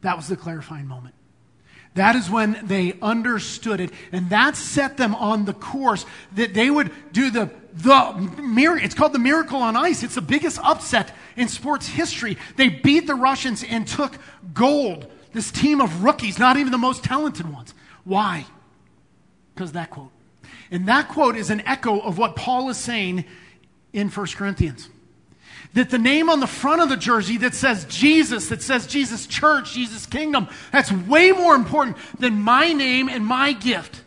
That 0.00 0.16
was 0.16 0.28
the 0.28 0.36
clarifying 0.36 0.86
moment. 0.86 1.14
That 1.94 2.16
is 2.16 2.28
when 2.28 2.60
they 2.64 2.94
understood 3.00 3.80
it, 3.80 3.90
and 4.12 4.30
that 4.30 4.56
set 4.56 4.96
them 4.96 5.14
on 5.14 5.46
the 5.46 5.54
course 5.54 6.04
that 6.34 6.54
they 6.54 6.70
would 6.70 6.90
do 7.12 7.30
the 7.30 7.50
the. 7.72 8.78
It's 8.82 8.94
called 8.94 9.12
the 9.12 9.18
miracle 9.18 9.62
on 9.62 9.76
ice. 9.76 10.02
It's 10.02 10.16
the 10.16 10.20
biggest 10.20 10.58
upset 10.62 11.14
in 11.36 11.48
sports 11.48 11.86
history. 11.86 12.36
They 12.56 12.68
beat 12.68 13.06
the 13.06 13.14
Russians 13.14 13.64
and 13.64 13.86
took 13.86 14.18
gold. 14.52 15.06
This 15.32 15.50
team 15.50 15.80
of 15.80 16.02
rookies, 16.02 16.38
not 16.38 16.56
even 16.56 16.72
the 16.72 16.78
most 16.78 17.04
talented 17.04 17.52
ones. 17.52 17.74
Why? 18.04 18.46
Because 19.54 19.72
that 19.72 19.90
quote. 19.90 20.10
And 20.70 20.86
that 20.88 21.08
quote 21.08 21.36
is 21.36 21.50
an 21.50 21.62
echo 21.66 22.00
of 22.00 22.18
what 22.18 22.34
Paul 22.34 22.68
is 22.70 22.76
saying 22.76 23.24
in 23.92 24.08
1 24.08 24.26
Corinthians. 24.28 24.88
That 25.74 25.90
the 25.90 25.98
name 25.98 26.30
on 26.30 26.40
the 26.40 26.46
front 26.46 26.80
of 26.80 26.88
the 26.88 26.96
jersey 26.96 27.36
that 27.38 27.54
says 27.54 27.84
Jesus, 27.84 28.48
that 28.48 28.62
says 28.62 28.86
Jesus 28.86 29.26
Church, 29.26 29.74
Jesus 29.74 30.06
Kingdom, 30.06 30.48
that's 30.72 30.90
way 30.90 31.30
more 31.30 31.54
important 31.54 31.96
than 32.18 32.40
my 32.40 32.72
name 32.72 33.08
and 33.08 33.24
my 33.24 33.52
gift. 33.52 34.02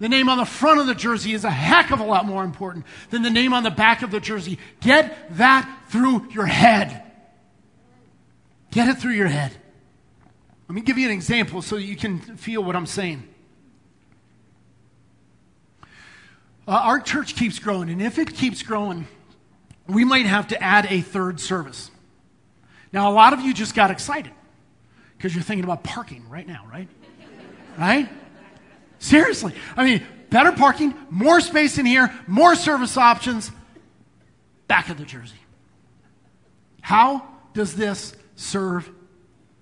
The 0.00 0.08
name 0.08 0.28
on 0.28 0.38
the 0.38 0.44
front 0.44 0.80
of 0.80 0.86
the 0.86 0.94
jersey 0.94 1.32
is 1.32 1.44
a 1.44 1.50
heck 1.50 1.90
of 1.90 2.00
a 2.00 2.04
lot 2.04 2.24
more 2.24 2.44
important 2.44 2.86
than 3.10 3.22
the 3.22 3.30
name 3.30 3.52
on 3.52 3.64
the 3.64 3.70
back 3.70 4.02
of 4.02 4.10
the 4.10 4.20
jersey. 4.20 4.58
Get 4.80 5.36
that 5.36 5.68
through 5.88 6.30
your 6.30 6.46
head. 6.46 7.02
Get 8.70 8.88
it 8.88 8.98
through 8.98 9.14
your 9.14 9.26
head. 9.26 9.52
Let 10.68 10.74
me 10.74 10.82
give 10.82 10.98
you 10.98 11.08
an 11.08 11.14
example 11.14 11.62
so 11.62 11.76
you 11.76 11.96
can 11.96 12.18
feel 12.18 12.62
what 12.62 12.76
I'm 12.76 12.86
saying. 12.86 13.26
Uh, 16.66 16.72
our 16.72 17.00
church 17.00 17.34
keeps 17.34 17.58
growing, 17.58 17.88
and 17.88 18.02
if 18.02 18.18
it 18.18 18.34
keeps 18.34 18.62
growing, 18.62 19.08
we 19.88 20.04
might 20.04 20.26
have 20.26 20.48
to 20.48 20.62
add 20.62 20.86
a 20.90 21.00
third 21.00 21.40
service. 21.40 21.90
Now, 22.92 23.10
a 23.10 23.12
lot 23.12 23.32
of 23.32 23.40
you 23.40 23.52
just 23.54 23.74
got 23.74 23.90
excited 23.90 24.32
because 25.16 25.34
you're 25.34 25.42
thinking 25.42 25.64
about 25.64 25.82
parking 25.82 26.28
right 26.28 26.46
now, 26.46 26.64
right? 26.70 26.88
Right? 27.78 28.08
Seriously. 28.98 29.54
I 29.76 29.84
mean, 29.84 30.02
better 30.30 30.52
parking, 30.52 30.94
more 31.10 31.40
space 31.40 31.78
in 31.78 31.86
here, 31.86 32.12
more 32.26 32.54
service 32.54 32.96
options, 32.96 33.50
back 34.66 34.90
of 34.90 34.98
the 34.98 35.04
jersey. 35.04 35.36
How 36.80 37.26
does 37.54 37.74
this 37.74 38.14
serve 38.36 38.90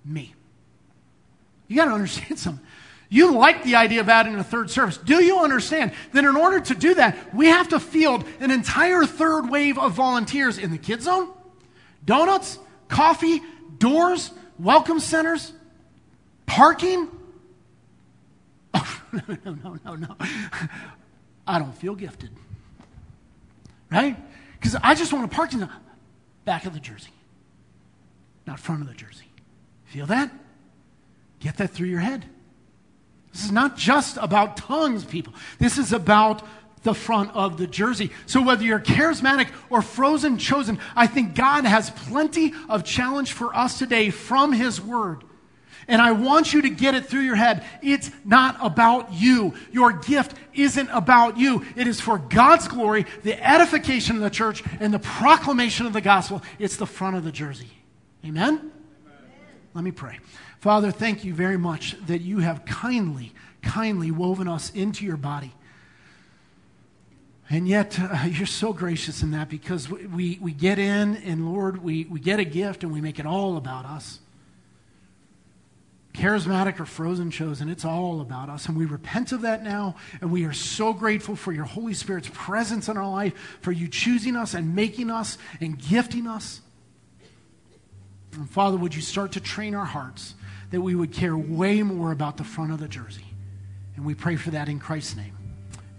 me? 0.05 0.33
You 1.67 1.75
got 1.75 1.85
to 1.85 1.91
understand 1.91 2.39
something. 2.39 2.65
You 3.09 3.33
like 3.33 3.63
the 3.63 3.75
idea 3.75 4.01
of 4.01 4.09
adding 4.09 4.35
a 4.35 4.43
third 4.43 4.69
service. 4.69 4.97
Do 4.97 5.23
you 5.23 5.39
understand 5.39 5.93
that 6.11 6.25
in 6.25 6.35
order 6.35 6.59
to 6.59 6.75
do 6.75 6.93
that, 6.95 7.33
we 7.33 7.47
have 7.47 7.69
to 7.69 7.79
field 7.79 8.25
an 8.39 8.51
entire 8.51 9.05
third 9.05 9.49
wave 9.49 9.77
of 9.77 9.93
volunteers 9.93 10.57
in 10.57 10.71
the 10.71 10.77
kids 10.77 11.05
zone, 11.05 11.29
donuts, 12.03 12.59
coffee, 12.89 13.41
doors, 13.77 14.31
welcome 14.59 14.99
centers, 14.99 15.53
parking? 16.45 17.09
Oh, 18.73 19.01
no, 19.11 19.53
no, 19.63 19.77
no, 19.85 19.95
no. 19.95 20.15
I 21.47 21.59
don't 21.59 21.75
feel 21.75 21.95
gifted. 21.95 22.29
Right? 23.89 24.17
Because 24.59 24.75
I 24.75 24.93
just 24.93 25.13
want 25.13 25.31
to 25.31 25.35
park 25.35 25.53
in 25.53 25.61
the 25.61 25.69
back 26.43 26.65
of 26.65 26.73
the 26.73 26.79
jersey, 26.79 27.13
not 28.45 28.59
front 28.59 28.81
of 28.81 28.87
the 28.87 28.93
jersey. 28.93 29.31
Feel 29.85 30.05
that? 30.07 30.31
Get 31.39 31.57
that 31.57 31.71
through 31.71 31.87
your 31.87 32.01
head. 32.01 32.25
This 33.37 33.45
is 33.45 33.51
not 33.51 33.77
just 33.77 34.17
about 34.17 34.57
tongues, 34.57 35.05
people. 35.05 35.31
This 35.59 35.77
is 35.77 35.93
about 35.93 36.41
the 36.81 36.95
front 36.95 37.29
of 37.35 37.57
the 37.57 37.67
jersey. 37.67 38.09
So 38.25 38.41
whether 38.41 38.63
you're 38.63 38.79
charismatic 38.79 39.51
or 39.69 39.83
frozen 39.83 40.39
chosen, 40.39 40.79
I 40.95 41.05
think 41.05 41.35
God 41.35 41.63
has 41.63 41.91
plenty 41.91 42.55
of 42.67 42.83
challenge 42.83 43.33
for 43.33 43.55
us 43.55 43.77
today 43.77 44.09
from 44.09 44.53
His 44.53 44.81
Word. 44.81 45.23
And 45.87 46.01
I 46.01 46.13
want 46.13 46.51
you 46.51 46.63
to 46.63 46.69
get 46.71 46.95
it 46.95 47.05
through 47.05 47.21
your 47.21 47.35
head. 47.35 47.63
It's 47.83 48.09
not 48.25 48.57
about 48.59 49.13
you. 49.13 49.53
Your 49.71 49.91
gift 49.91 50.33
isn't 50.55 50.89
about 50.89 51.37
you. 51.37 51.63
It 51.75 51.85
is 51.85 52.01
for 52.01 52.17
God's 52.17 52.67
glory, 52.67 53.05
the 53.21 53.39
edification 53.47 54.15
of 54.15 54.23
the 54.23 54.31
church, 54.31 54.63
and 54.79 54.91
the 54.91 54.97
proclamation 54.97 55.85
of 55.85 55.93
the 55.93 56.01
gospel. 56.01 56.41
It's 56.57 56.77
the 56.77 56.87
front 56.87 57.15
of 57.15 57.23
the 57.23 57.31
jersey. 57.31 57.69
Amen? 58.25 58.47
Amen. 58.57 58.71
Let 59.75 59.83
me 59.83 59.91
pray. 59.91 60.17
Father, 60.67 60.91
thank 60.91 61.23
you 61.23 61.33
very 61.33 61.55
much 61.55 61.95
that 62.07 62.19
you 62.19 62.39
have 62.39 62.65
kindly, 62.65 63.31
kindly 63.61 64.11
woven 64.11 64.49
us 64.49 64.69
into 64.71 65.05
your 65.05 65.15
body. 65.15 65.53
And 67.49 67.69
yet, 67.69 67.97
uh, 67.97 68.25
you're 68.29 68.45
so 68.45 68.73
gracious 68.73 69.23
in 69.23 69.31
that 69.31 69.47
because 69.47 69.89
we, 69.89 70.37
we, 70.41 70.51
get 70.51 70.77
in, 70.77 71.15
and 71.23 71.49
Lord, 71.49 71.81
we, 71.81 72.03
we 72.03 72.19
get 72.19 72.41
a 72.41 72.43
gift 72.43 72.83
and 72.83 72.91
we 72.91 72.99
make 72.99 73.17
it 73.17 73.25
all 73.25 73.55
about 73.55 73.85
us. 73.85 74.19
Charismatic 76.13 76.81
or 76.81 76.85
frozen 76.85 77.31
chosen, 77.31 77.69
it's 77.69 77.85
all 77.85 78.19
about 78.19 78.49
us. 78.49 78.65
And 78.65 78.75
we 78.75 78.83
repent 78.83 79.31
of 79.31 79.43
that 79.43 79.63
now. 79.63 79.95
And 80.19 80.33
we 80.33 80.43
are 80.43 80.51
so 80.51 80.91
grateful 80.91 81.37
for 81.37 81.53
your 81.53 81.63
Holy 81.63 81.93
Spirit's 81.93 82.29
presence 82.33 82.89
in 82.89 82.97
our 82.97 83.09
life, 83.09 83.57
for 83.61 83.71
you 83.71 83.87
choosing 83.87 84.35
us 84.35 84.53
and 84.53 84.75
making 84.75 85.11
us 85.11 85.37
and 85.61 85.79
gifting 85.79 86.27
us. 86.27 86.59
And 88.33 88.49
Father, 88.49 88.75
would 88.75 88.93
you 88.93 89.01
start 89.01 89.31
to 89.31 89.39
train 89.39 89.73
our 89.73 89.85
hearts 89.85 90.33
that 90.71 90.81
we 90.81 90.95
would 90.95 91.11
care 91.11 91.37
way 91.37 91.81
more 91.83 92.11
about 92.11 92.37
the 92.37 92.43
front 92.43 92.71
of 92.71 92.79
the 92.79 92.87
jersey. 92.87 93.25
And 93.95 94.05
we 94.05 94.15
pray 94.15 94.35
for 94.35 94.51
that 94.51 94.69
in 94.69 94.79
Christ's 94.79 95.15
name. 95.15 95.35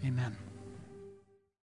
Amen. 0.04 0.36